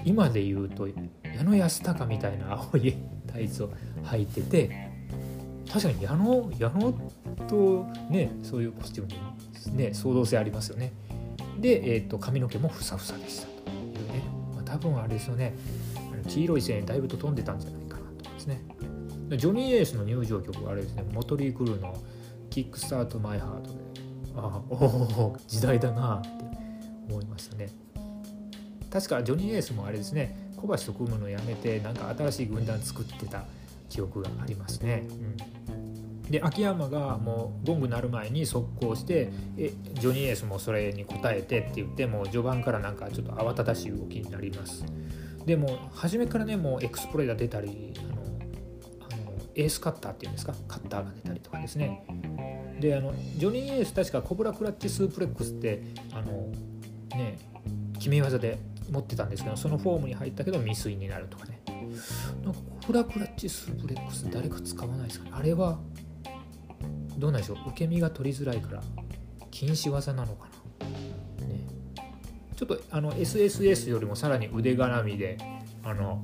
[0.05, 2.95] 今で言うと矢野安隆みたいな青い
[3.27, 3.73] タイツを
[4.05, 4.90] 履いてて
[5.71, 6.93] 確かに矢野矢野
[7.47, 10.91] とねそういうコスチュームね相動性ありますよね。
[11.59, 14.23] で、えーと、髪の毛もふさふさでしたというね、
[14.55, 15.55] まあ、多分あれですよね。
[16.27, 18.61] 黄色い線だいぶと飛んでたんじゃないかなとかですね。
[19.37, 21.95] ジョニー・エースの入場曲はあれですねモトリー・クルーの
[22.49, 23.79] 「キックスタート・マイ・ハートで」
[24.35, 26.29] ああおお時代だなって
[27.09, 27.69] 思いましたね。
[28.89, 33.45] 確かジョニー・エースもあれですね小橋と組むのやめてなんか新しい軍団作ってた
[33.91, 35.03] 記憶がありますね。
[36.25, 44.85] うん、で秋山がもうゴング鳴る前に速攻してえジョニー・エースもそれに応えてって言っても序盤からなんかちょっと慌ただしい動きになります。
[45.45, 48.21] でも初めからねもうエクスプロイダー出たりあの
[49.01, 50.53] あのエースカッターっていうんですか？
[50.67, 52.05] カッターが出たりとかですね
[52.79, 56.49] であのジョニー・エース確かコブラクラッチスープレックスってあの
[57.17, 57.37] ね
[57.95, 58.57] 決め技で
[58.89, 61.61] 持ってたんですけどそのフォームに入ったけど未遂になるとかね。
[62.43, 65.31] なんかフラクラッチスープレックス誰か使わないですかね。
[65.33, 65.79] あれは
[67.17, 67.57] どうなんでしょう。
[67.69, 68.81] 受け身が取りづらいから
[69.51, 70.47] 禁止技なのか
[71.39, 71.59] な、ね、
[72.55, 75.37] ちょっとあの SSS よりもさらに腕絡みで
[75.83, 76.23] あの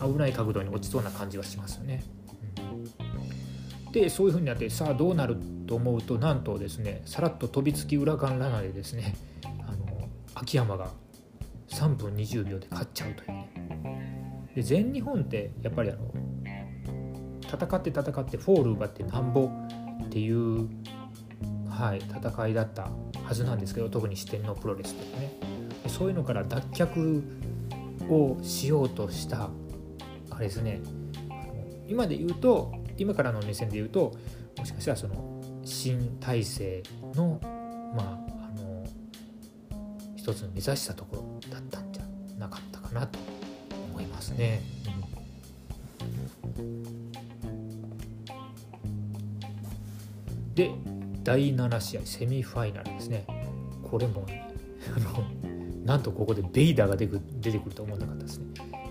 [0.00, 2.04] 危ない角度に落ちそうな感じはしますよね、
[3.86, 10.90] うん、でそういう風になってさあどうなると思うとなんとですねさらっと飛びつき裏間ラナでですねあの秋山が
[11.72, 13.28] 3分20秒で勝っちゃうという。
[13.28, 16.12] ねで全日本ってやっぱりあの
[17.42, 19.50] 戦って戦ってフォール奪ってなんぼ
[20.04, 20.68] っていう、
[21.68, 22.90] はい、戦いだった
[23.24, 25.32] はずなんですけど特に四天王プロレスとかね。
[25.88, 27.22] そういうのから脱却
[28.08, 29.50] をしようとした
[30.30, 30.80] あれですね。
[31.88, 34.14] 今で言うと今からの目線で言うと
[34.58, 36.82] もしかしたらその新体制
[37.14, 37.40] の
[37.96, 38.32] まあ
[40.22, 42.04] 一つの目指したところだったんじゃ
[42.38, 43.18] なかったかなと
[43.90, 44.62] 思いますね。
[50.54, 50.70] で
[51.24, 53.26] 第7試合セミファイナルですね。
[53.82, 54.24] これも
[54.96, 55.24] あの
[55.84, 57.08] なんとここでベイダーが出
[57.50, 58.46] てくると思わなかったですね。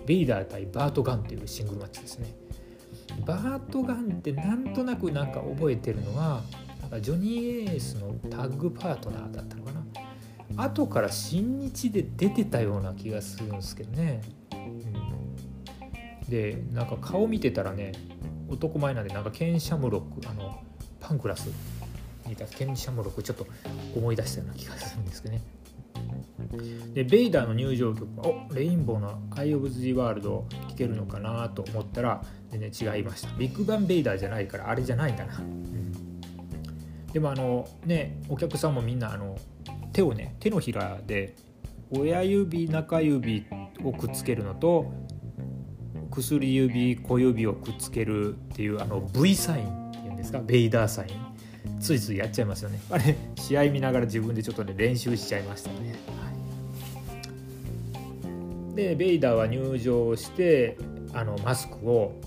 [0.06, 2.36] ベイダー対バート・ガンというシングルマッチですね。
[3.26, 6.42] バート・ガンってなんとなくなんか覚えてるのは
[6.82, 9.61] なんかジョニー・エースのタッグパートナーだった
[10.58, 14.22] 後から新日で出てたような気がするんですけどね、
[14.54, 14.56] う
[16.28, 17.92] ん、でなんか顔見てたらね
[18.50, 20.62] 男前なんでなんかケン・シャムロックあの
[21.00, 21.48] パンクラス
[22.26, 23.48] にいたケン・シャムロックちょっと
[23.96, 25.42] 思い出したような気がするんですけどね。
[26.94, 33.30] でベイダーの入場曲おレインボーの「アイ・オブ・ズ・ワールド」聴けるのかなと思ったら全然違いました。
[33.38, 35.92] ビッグバンベイダーじゃないからあれじゃないんだな、うん、
[37.08, 39.38] でもあのねお客さんもみんなあの
[39.94, 41.36] 手をね手のひらで
[41.90, 43.46] 親指中指
[43.84, 44.92] をくっつけるのと
[46.10, 50.40] 薬指小指をくっつけるっていうあの V サインっていうんですか？
[50.40, 51.32] ベイダーサイン。
[51.80, 52.80] ついついやっちゃいますよね。
[52.90, 55.96] あれ試合見ながら自分でちょっとね練習しちゃいましたね、
[57.94, 60.78] はい、でベイダーは入場して
[61.14, 62.20] あのマスクを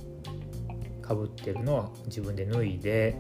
[1.03, 3.17] かぶってるのを自分で脱いで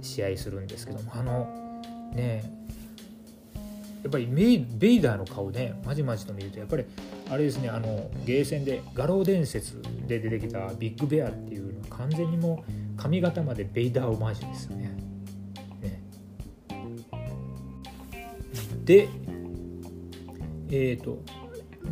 [0.00, 1.82] 試合するんですけどもあの
[2.14, 2.44] ね
[4.02, 6.84] やっぱりベイダーの顔ねまじまじと見るとやっぱり
[7.30, 14.90] あれですねあのゲーセンで画廊伝説で出てきたビッグベアっていうのは完全にもう髪型までベイダーオマージュですよね。
[15.80, 16.02] ね
[18.84, 19.08] で
[20.70, 21.22] えっ、ー、と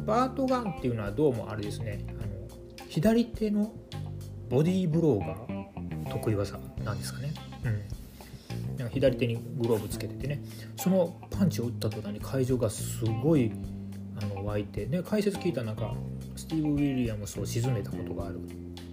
[0.04, 3.72] バートガンっていうのはどうもあれですねあの左手の
[4.48, 7.32] ボディーブローが得意技なんですかね。
[7.64, 7.99] うん
[8.88, 10.42] 左手にグローブつけててね。
[10.76, 13.52] そのパンチを打った途端に会場がすごい
[14.20, 14.86] あの湧いて。
[14.86, 15.94] で解説聞いたなんか
[16.36, 18.40] スティーブ・ウィリアムスを沈めたことがあるっ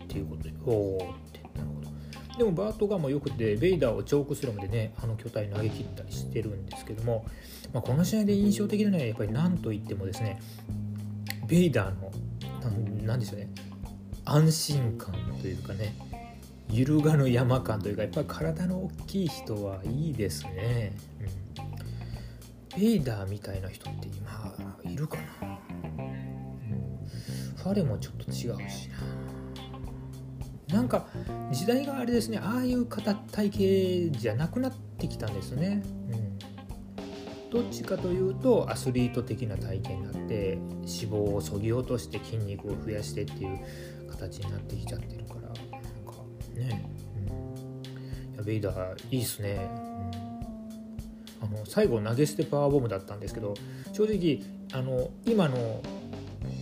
[0.07, 1.39] ていうことでおおって。
[1.57, 2.37] なるほど。
[2.37, 7.25] でもバートガンもよくてベイダーをチョークスロムでねあの巨体投げ切ったりしてるんですけども、
[7.73, 10.39] まあ、この試合で印象的なのはやっぱり何といってもですね
[11.47, 12.11] ベイダーの
[13.03, 13.49] 何でしょうね。
[14.25, 15.95] 安心感というかね。
[16.71, 20.93] 揺るがぬ山感というかやっぱり体の大きい人はいいですね、
[22.75, 24.53] うん、ベイダーみたいな人って今
[24.83, 25.45] いるかな、う
[26.01, 26.87] ん、
[27.55, 28.97] ファレもちょっと違うしな。
[30.67, 31.07] なんか
[31.51, 32.39] 時代があれですね。
[32.43, 43.59] ああいう形体型じゃなくなってきたんですね、うん、どっちかというとアスリート的な体型になって脂肪をそぎ落として筋肉を増やしてっていう
[44.11, 45.26] 形になってきちゃってる。
[46.57, 46.89] ね、
[47.29, 49.69] うん、いやベイダーいいっすね、
[51.41, 53.53] うん、あの最後投げ捨てパワーボムだったんですけど
[53.93, 54.41] 正直
[54.73, 55.81] あの今の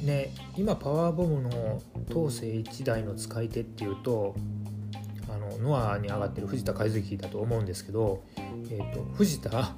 [0.04, 4.36] ね今パワーボムの当世一代の使い手っていうと
[5.30, 8.24] あのノアに上がってる藤田和之だと思うんですけど、
[8.70, 9.76] えーと、藤田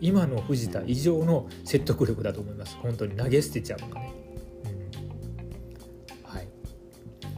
[0.00, 2.76] 今の藤田以上の説得力だと思います。
[2.82, 4.14] 本当に投げ捨てちゃうのがね、
[6.24, 6.48] うん、はい。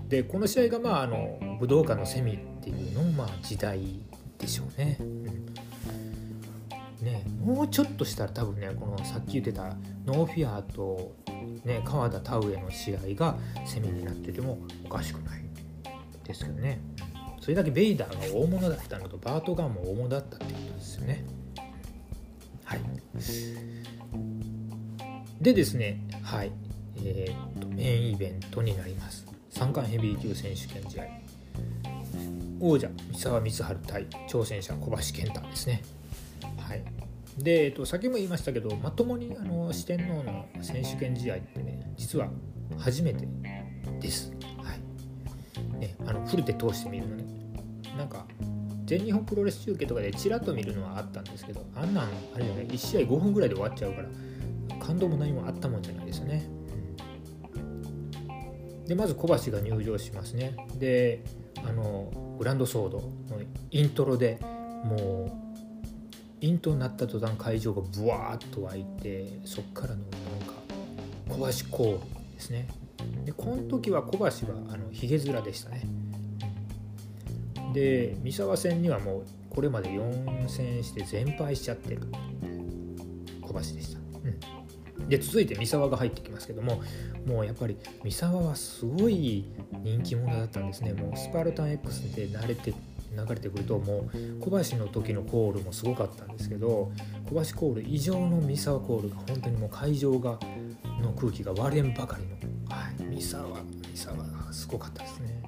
[0.09, 3.81] でこの試合がまああの武道館のセミっていうのもまあ時代
[4.39, 5.25] でしょうね、うん。
[7.05, 9.75] ねもうちょっとしたら多分ねこのさっき言ってた
[10.07, 11.15] ノーフィアと
[11.65, 13.37] ね、川田田植の試合が
[13.67, 15.43] セミになっててもおかしくない
[16.25, 16.81] ですけどね。
[17.41, 21.25] それだけベイダーが大物だったのとバートガンも大物だったってことですよね。
[22.65, 22.81] はい。
[25.41, 26.53] でですねはい。
[27.05, 29.27] えー、っとメインイベントになります。
[29.51, 31.05] 三冠ヘビー級選手権試合。
[32.61, 35.83] 王者三沢光晴対挑戦者小橋健太ですね
[36.59, 36.83] はい
[37.39, 42.29] で、えっと、先も言いましたけどまともにあの四天王の選手権試合ってね実は
[42.79, 43.27] 初めて
[44.01, 44.33] です。
[44.63, 47.25] はいね、あのフルで通してみるのね
[47.97, 48.27] なんか
[48.85, 52.05] 全日本プロレス中継とかでちらっと見るのはあったんですけどあんなん
[52.35, 56.49] あれじゃない1試合5分ぐらいで終わっちゃうから感動も何もあったもんじゃないですね。
[58.87, 60.57] でまず小橋が入場しますね。
[60.79, 61.23] で
[61.65, 64.39] あのグランドソードのイントロで
[64.85, 65.49] もう
[66.41, 70.11] イントになった途端会場がブワーッと湧いてそっからのなん
[70.47, 70.55] か
[71.29, 71.99] 小橋コール
[72.35, 72.69] ですね。
[73.25, 74.31] でこの時は小橋は
[74.71, 75.83] あのヒゲ面でしたね。
[77.73, 82.03] で三沢戦にはもうこれまで4戦して全敗しちゃってる
[83.43, 83.98] 小橋でした、
[85.09, 86.83] で続いて三沢が入ってきますけども
[87.27, 89.45] もうやっぱり三沢はすごい
[89.83, 96.93] 人気者だったんですねもうスパルタン X で慣れて流れてくるともう小橋の時のコールもすごかったんですけど
[97.29, 100.39] 小橋コール以上の三沢コールが本当にもう会場が
[101.01, 102.37] の空気が割れんばかりの、
[102.75, 105.43] はい、三沢三沢がすごかったですね。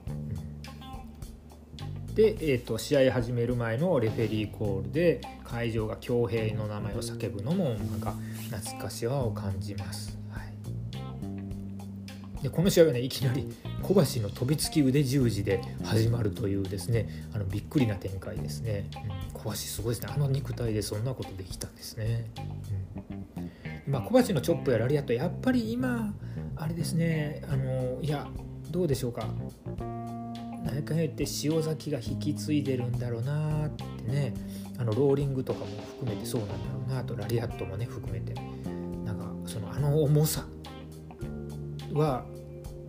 [2.15, 8.15] で、えーと、試合始める前のレフェリーコールで会場が恭平の名前を叫ぶのもなんか
[8.51, 10.19] 懐かしさを感じます。
[10.31, 10.41] は
[12.41, 18.89] い、でこの試合はねいきなり小橋の飛びつき腕十字で始まるというですねあのびっくりな展開ですね、
[19.35, 20.13] うん、小橋すごいですね。
[20.15, 22.27] あの肉体でそんなことできたんですね、
[23.87, 26.13] うん、まあ、小橋のチョップやラリアットやっぱり今
[26.57, 28.29] あれですねあのいや
[28.71, 29.27] どうでしょうか。
[30.65, 34.35] 何か言って塩崎が引き継いでるんだろうなってね。
[34.79, 35.67] あのローリングとかも
[35.99, 37.17] 含めてそうなんだろうなと。
[37.17, 38.35] ラリアットもね含めて。
[39.05, 40.47] なんかそのあの重さ
[41.93, 42.25] は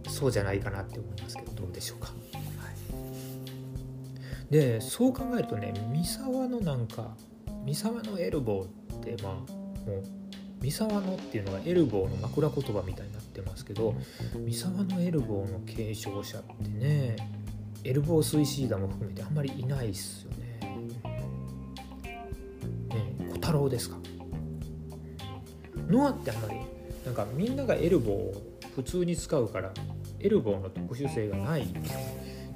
[0.08, 2.08] そうじゃないかなって思いますけどどうでしょうか。
[2.08, 2.12] は
[4.50, 7.16] い、でそう考えるとね三沢のなんか
[7.66, 9.42] 三沢のエルボーってまあも
[9.98, 10.04] う
[10.62, 13.96] 三沢のっていうのがエルボーの枕言葉みたいになってますけど
[14.36, 17.16] 三沢のエルボーの継承者ってね
[17.84, 20.60] エルボースイシーダも含めてあんまりいないっすよね。
[22.90, 23.98] ね小太郎ですか。
[25.88, 26.56] ノアってあんまり
[27.06, 28.44] なんかみんながエルボーを
[28.76, 29.74] 普通に使うから
[30.20, 31.68] エルボーの特殊性がない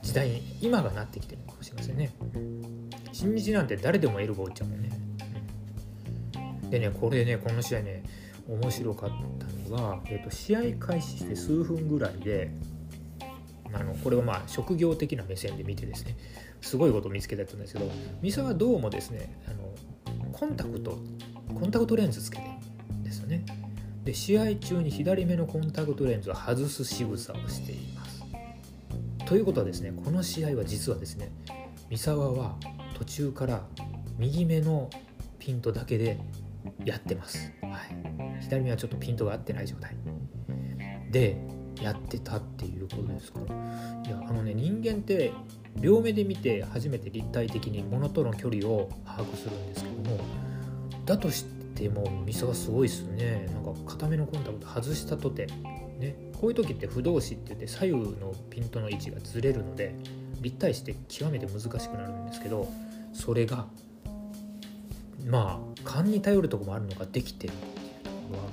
[0.02, 2.16] 時代に今がなってきてるのかもしれませんね
[3.12, 4.90] 新日なんて誰でもエルボーっちゃうもんね、
[6.70, 8.04] でねこれねこの試合ね
[8.48, 9.10] 面白かっ
[9.40, 12.52] たのが、えーと、試合開始して数分ぐらいで
[13.76, 16.16] あのこれをまあ職業的な目線で見てですね
[16.62, 20.98] すごいことを見つけたやつんですけど三沢どうもですねあのコンタクト
[21.54, 22.44] コンタクトレンズつけて
[23.04, 23.46] ですよね
[24.06, 28.24] で試合中に左目のコンタクトレンズを外す仕草をしています。
[29.26, 31.32] ということはですねこの試合は実はですね
[31.90, 32.56] 三沢は
[32.94, 33.64] 途中から
[34.20, 34.90] 右目の
[35.40, 36.20] ピントだけで
[36.86, 37.52] やってます。
[37.62, 37.70] は
[38.40, 39.96] い、左目はちょっとピントが合ってない状態
[41.12, 43.40] でやってたっていうことですか？
[44.06, 45.32] いやあのね人間って
[45.78, 50.20] 両目で見て初めて立体的に物との距離を把握するんですけども
[51.06, 51.46] だとし
[51.76, 53.50] てもミソがすごいっすね。
[53.54, 55.48] なんか固めのコンタクト外したとて
[56.00, 59.96] ねこういう時って不動詞って言って左右のピントの位置がずれるので
[60.42, 62.72] 立体して極めて難しくなるんですけど
[63.14, 63.66] それが
[65.26, 68.46] まあ勘に頼るとこもあるのができてるっていうところは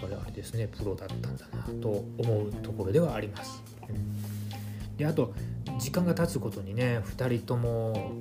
[0.00, 3.62] やっぱりあれですねプロだったんだなと思うところではあります。
[3.88, 5.34] うん、であと
[5.78, 8.12] 時間が経つことにね2人とも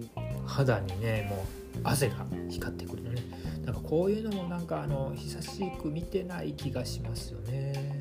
[0.46, 3.22] 肌にねもう汗が光ってくるのね
[3.66, 8.00] なんかこういうのもなんかあの久しく見てない気がしますよね。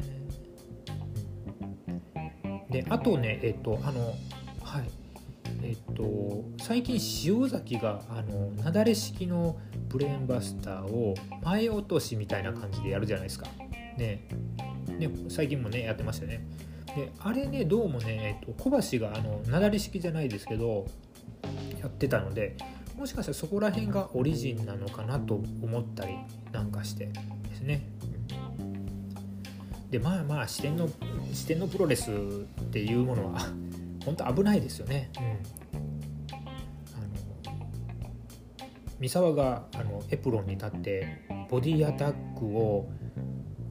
[2.70, 4.14] であとねえっとあの
[4.62, 4.90] はい
[5.62, 9.56] えっと最近塩崎があの雪崩式の
[9.88, 13.46] ブレーンバスターを前落としみたいな感じでやるじゃないですか。
[13.98, 14.28] ね
[14.98, 16.46] ね最近もねやってましたね。
[16.96, 20.86] であれねどうもね、えっと、小橋があの雪崩式じゃないですけど
[21.78, 22.56] やってたので
[22.96, 26.16] もしかしたらそこら辺がオリジンなのかなと思ったり
[26.50, 27.86] なんかしてですね。
[29.90, 30.88] でまあまあ視点の
[31.32, 33.40] 視点のプロレスっていうものは
[34.04, 35.10] 本当危ないですよね。
[35.16, 36.32] うん、
[38.98, 42.90] 三沢があのエプロンに立ってボディアタックを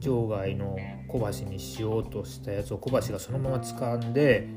[0.00, 0.76] 場外の
[1.08, 4.48] 小橋にしようとしたやつを小橋がそのまま掴んで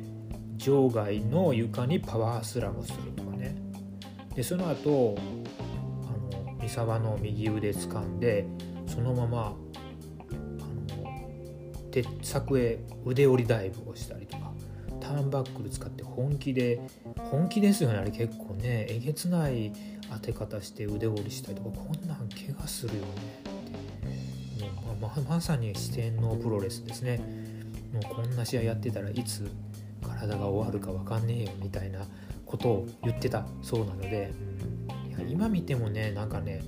[0.58, 3.56] 場外の床にパワースラムするとかね。
[4.36, 8.46] でその後あの三沢の右腕掴んで
[8.86, 14.52] そのままあの鉄柵へ腕折りダイブをしたりとか。
[15.02, 16.80] ターンバックル使って本気で
[17.32, 18.86] 本気ですよねあれ結構ね。
[18.88, 19.74] えげつない
[20.12, 21.70] 当て方して腕折りしたりとか。
[21.72, 23.41] こんなん怪我するよね。
[25.02, 27.20] ま、まさに四天王プロレスですね
[27.94, 29.50] もうこんな試合やってたらいつ
[30.02, 32.00] 体が終わるか分かんねえよみたいな
[32.46, 34.34] ことを言ってたそうなので、
[35.10, 36.62] いや今見てもねなんかね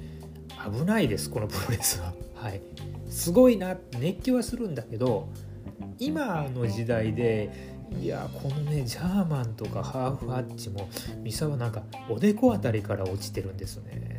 [0.71, 2.13] 危ないですこのプロレスは。
[2.35, 2.61] はい、
[3.09, 5.29] すごいな熱狂はするんだけど
[5.99, 14.17] 今の時代でいやこのねジャーマンとかハーフハッチもミサはなんかおでこあたりから落ちてるんですね。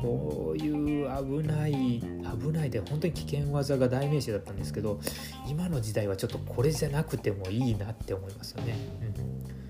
[0.00, 2.02] こういう危ない
[2.40, 5.00] 危ないで本当に危険技が代名詞だったんですけど
[5.48, 8.76] 今の時代はちょっとこれじゃなくてもいいなって思いますよね。
[9.00, 9.06] うん、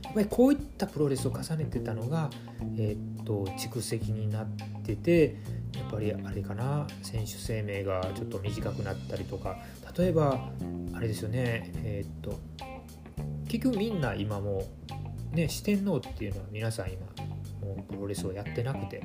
[0.04, 2.30] やっぱりこういったプロレスを重ねてたのが、
[2.76, 4.46] えー、っと蓄積になっ
[4.84, 5.36] てて
[5.76, 9.58] やっぱりあれかな選手生命がちょっと短くなったりとか
[9.96, 10.50] 例えば
[10.94, 12.38] あれですよねえー、っと
[13.48, 14.64] 結局みんな今も
[15.32, 17.06] ね四天王っていうのは皆さん今
[17.60, 19.02] もうプロレスをやってなくて。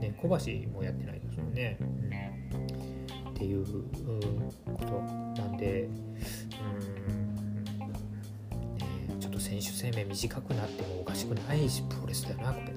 [0.00, 3.64] ね、小橋もやってないですもんね、うん、っていう
[4.64, 4.86] こと
[5.42, 5.82] なんで。
[5.82, 5.94] うん、
[8.76, 8.84] ね、
[9.18, 12.68] ちょっと選手生命短くなってもおかしくないしプロレスだよなこれ。
[12.68, 12.74] っ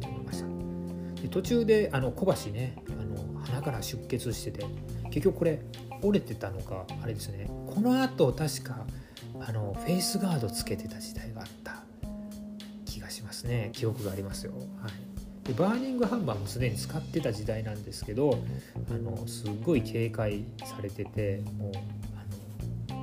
[0.00, 4.66] て思いましたで途中であの小橋ねあの鼻から出血してて
[5.10, 5.60] 結局これ
[6.02, 7.48] 折れてたのかあれですね。
[7.66, 8.86] このあと確か
[9.40, 11.63] あのフェイスガードつけてた時代があった気がし
[13.44, 14.52] ますね記憶がありますよ。
[14.52, 14.92] はい。
[15.44, 18.38] でバーニングハンマーもすでに使ってた時代なんですけど
[18.90, 21.72] あのすごい警戒されててもう
[22.88, 23.02] あの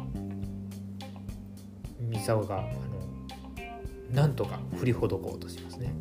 [2.09, 2.71] 三沢があの
[4.11, 5.93] なんとか振りほどこうとしますね。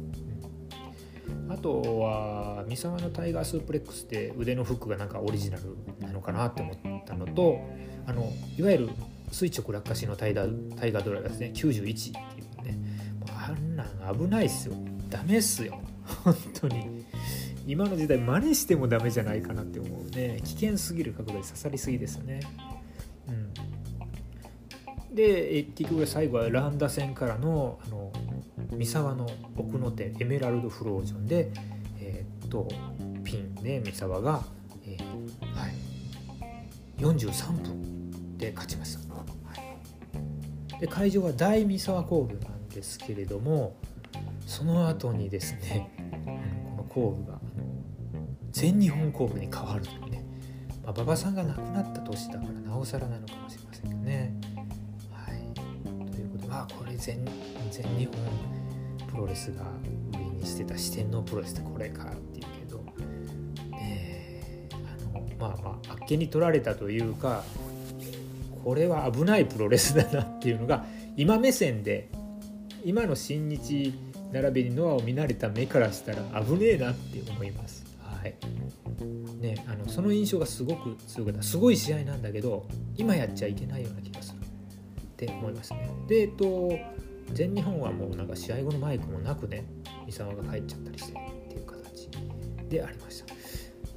[1.50, 7.60] あとは三沢のタイガースープレックスって腕のフックがなんかオリジナルなのかなって思ったのと
[8.06, 8.90] あのいわゆる
[9.32, 11.52] 垂直落下式のタイガータイガードライバーですね。
[11.54, 12.39] 91って
[14.14, 14.74] 危ないっすよ。
[15.08, 15.80] ダメっすよ。
[16.24, 17.04] 本当に。
[17.66, 20.40] 今の時代真似してもダメじゃないかなって思うね。
[20.44, 22.40] 危険すぎる角度で刺さりすぎですよね。
[23.28, 25.14] うん。
[25.14, 28.12] で結局最後はランダ戦からのあの
[28.72, 31.50] 三沢の奥の手エメラルドフロージョンで
[32.00, 32.68] えー、っと
[33.24, 34.42] ピンで三沢が、
[34.86, 35.74] えー、はい、
[36.98, 39.24] 43分で勝ちました、は
[40.76, 43.74] い、で会場は大三沢コールなんですけれども
[44.50, 45.88] その後にですね
[46.26, 47.38] この工具が
[48.50, 50.24] 全日本工具に変わるというね、
[50.82, 54.34] まあ、馬場さんが亡くなった年だからなおさらなのかもしれませんけどね。
[55.12, 57.24] はい、ということでまあこれ全
[57.70, 59.62] 全日本プロレスが
[60.14, 62.78] 売りにしてた四天王プロレスってこれかっていうけど、
[63.70, 67.44] ね、あのまあまああっけに取られたというか
[68.64, 70.84] これは危ないプロレスだなっていうのが
[71.16, 72.10] 今目線で
[72.84, 73.94] 今の新日
[74.32, 77.84] 並びにノアを見慣れた目からしたら危ねえなって思います。
[77.98, 78.34] はい
[79.40, 82.66] ね、あのその印象がすごく強かったすごい試合なんだけど
[82.96, 85.90] 今やっちゃいけないような気がするって思いますね。
[86.06, 86.78] で、えっと、
[87.32, 89.64] 全日本はもうなんか試合後のマイクもなくね
[90.06, 92.10] 三沢が帰っちゃったりしてっていう形
[92.68, 93.34] でありました。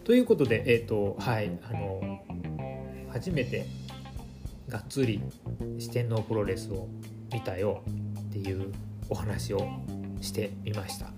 [0.05, 2.21] ということで、えっとはいあの
[3.09, 3.65] 初めて
[4.69, 5.21] がっつり
[5.77, 6.87] 四天王プロレスを
[7.31, 7.83] 見たよ
[8.19, 8.71] っていう
[9.09, 9.67] お話を
[10.23, 11.11] してみました。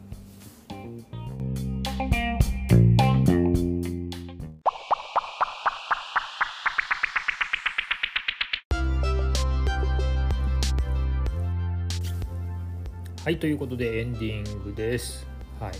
[13.23, 15.25] はいということでエンディングです。
[15.59, 15.71] はい。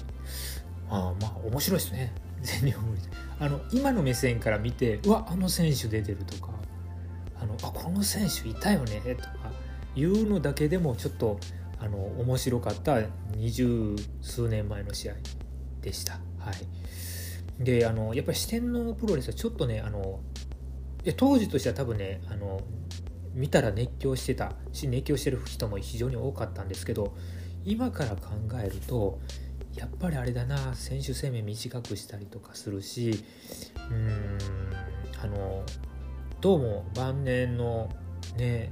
[0.89, 2.11] あまあ面白いですね。
[2.41, 2.83] 全日本
[3.39, 6.51] あの今の目線から見てうわあの選手出てるとか
[7.39, 9.29] あのあこの選手いたよねとか
[9.95, 11.39] いうのだけでもちょっと
[11.79, 13.01] あの面白かった
[13.35, 15.13] 二十数年前の試合
[15.81, 16.13] でした。
[16.39, 20.19] はい、であのやっぱり四天王プロレスはちょっとねあの
[21.17, 22.61] 当時としては多分ねあの
[23.33, 27.15] 見たら熱狂してたし熱狂してる人も非常に多かったんですけど
[27.65, 28.31] 今から考
[28.63, 29.19] えると
[29.75, 33.23] やっぱりあれだな選手生命短くしたりとかするし
[33.89, 34.37] うーん
[35.21, 35.63] あの
[36.39, 37.89] どうも晩年の
[38.37, 38.71] ね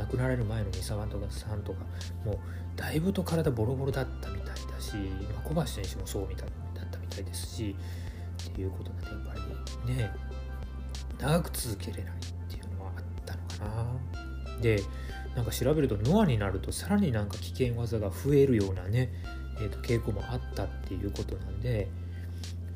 [0.00, 1.80] 亡くなられる前の三沢とかさんとか
[2.24, 2.38] もう
[2.76, 7.76] だいぶと体ボロボロだったみたいだし、まあ、小橋選手もそうみたいだったみたいですし
[8.48, 9.34] っていうことなんでやっぱ
[9.86, 10.10] りね
[11.18, 12.16] 長く続けれないっ
[12.48, 13.76] ていうのはあったのか
[14.54, 14.62] な。
[14.62, 14.82] で
[15.36, 19.12] なんか調べるとノアになるとさらになんか危険技が増えるようなね、
[19.60, 21.88] えー、と傾向もあったっていうことなんで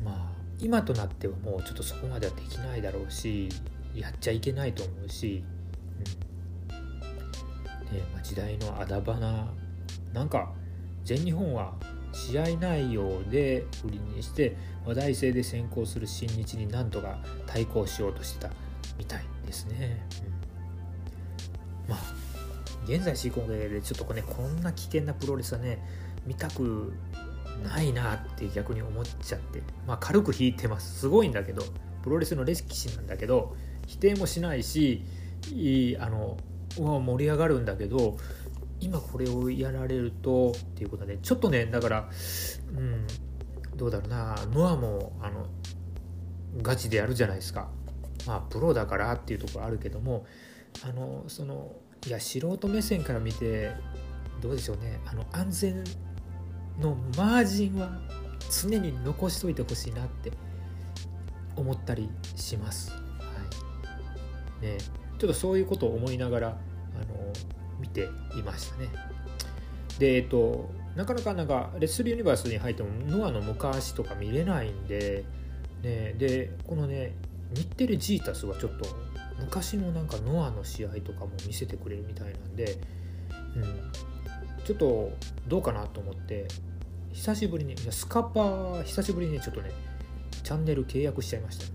[0.05, 3.49] まあ今となってはもうちょっとそこまではできないだろうし
[3.95, 6.34] やっちゃいけないと思うし、うん
[7.95, 9.53] ねまあ、時代のあだ花
[10.13, 10.53] なんか
[11.05, 11.75] 全日本は
[12.13, 18.51] 試合内容で売りにして話題性で先行する新日になんとか対抗しようとしてた
[18.97, 20.07] みたいですね。
[21.87, 21.99] うん、まあ
[22.87, 25.79] 現在進行形でちょっとねこんな危険なプロレスはね
[26.27, 26.93] 見たく
[27.63, 31.63] ないなって逆に思っちゃってまあ軽く引いてますすごいんだけど
[32.03, 35.03] プロレスの歴史なんだけど否定もしないし
[35.51, 36.37] いあの
[36.77, 38.17] 盛り上がるんだけど
[38.81, 42.09] 今これをやられるとっていうことでちょっとねだから
[42.77, 43.07] うん
[43.77, 45.47] どうだろうなノアもあの
[46.63, 47.69] ガチでやるじゃないですか。
[48.27, 50.25] まあプロだからっていうところあるけども
[50.87, 51.75] あのその
[52.07, 53.73] いや素人目線から見て
[54.41, 55.01] どうでしょうね。
[55.07, 55.85] あの安全
[56.81, 58.01] のマージンは
[58.63, 60.33] 常に残しといてほしいなって
[61.57, 62.91] 思ったりします。
[62.91, 62.97] は
[64.63, 64.65] い。
[64.65, 64.79] ね、
[65.19, 66.57] ちょっとそういうことを思いながらあの
[67.81, 68.89] 見ていましたね。
[69.99, 75.25] で、えっと、なかなかなんかレッスルユニバースに入ってもノアの昔とか見れないんで、
[75.83, 77.15] ね、でこのね
[77.53, 78.87] 日テレジータスはちょっと
[79.39, 82.79] 昔のなんかノアの試合とかも見せてくれるみたいなんで、
[83.57, 83.93] うん、
[84.65, 85.11] ちょっと
[85.49, 86.47] どうかなと思って
[87.13, 89.71] 久しぶりにスカパー久しぶりにちょっとね
[90.43, 91.71] チャンネル契約しちゃいましたね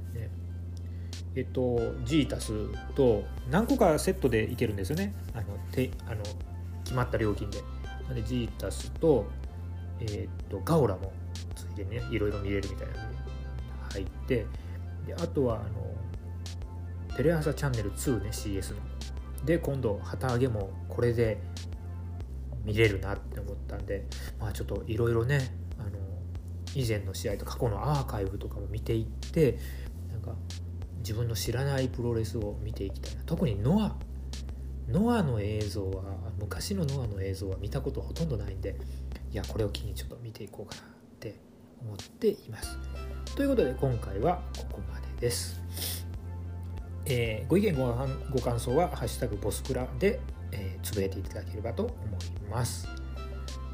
[1.35, 2.53] えっとジータス
[2.95, 5.13] と何個かセットでいけるんですよね。
[5.33, 6.23] あのてあの
[6.83, 7.61] 決まった料金で。
[8.07, 9.27] なんでジータスと,、
[9.99, 11.13] えっとガオラも
[11.55, 13.17] ついでにねいろいろ見れるみたいなのに
[13.93, 14.45] 入って。
[15.05, 18.79] であとはあのテレ朝チャンネル2ね CS の。
[19.45, 21.39] で今度旗揚げもこれで
[22.63, 24.05] 見れるなって思ったんで
[24.39, 25.39] まあちょっといろいろね
[25.77, 25.89] あの
[26.75, 29.57] 以前の試合と過去のアーカイブとかも見ていって
[30.11, 30.35] なんか
[30.99, 33.23] 自分の知らないプロレスを見ていきたいな。
[33.25, 33.95] 特にノア。
[34.89, 36.03] ノアの映像は
[36.39, 38.75] 昔のノアの映像は見たことほとんどないんで
[39.31, 40.85] いやこれを機にちょっと見ていこうかなっ
[41.19, 41.35] て
[41.79, 42.77] 思っています。
[43.35, 45.61] ということで今回はここまでです、
[47.05, 47.85] えー、ご意見ご
[48.31, 50.19] ご感想は「ハッシュタグボスクラで」
[50.51, 52.87] えー、つぶやいていただければと思います。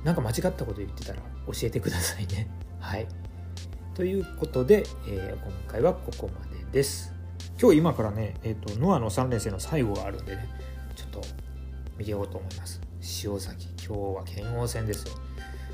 [0.03, 2.49] なんか間違ったこと言ってたら教えてくださいね。
[2.79, 3.07] はい。
[3.93, 7.14] ということで、えー、今回はここまでです。
[7.61, 10.47] 今日今からね、えーと、ノアの3連戦の最後があるんでね
[10.95, 11.21] ちょっと
[11.97, 12.81] 見ようと思います
[13.23, 15.13] 塩崎今日は剣王戦ですよ、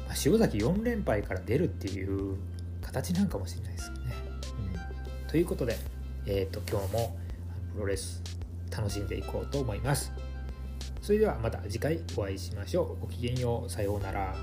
[0.07, 2.37] まあ、塩崎4連敗から出るっていう
[2.81, 4.15] 形なんかもしれないですよね、
[5.23, 5.77] うん、ということで、
[6.25, 7.17] えーと今日も
[7.73, 8.21] プロレス
[8.69, 10.11] 楽しんでいこうと思います
[11.01, 13.01] それではまた次回お会いしましょう。
[13.01, 13.69] ごきげんよう。
[13.69, 14.35] さようなら。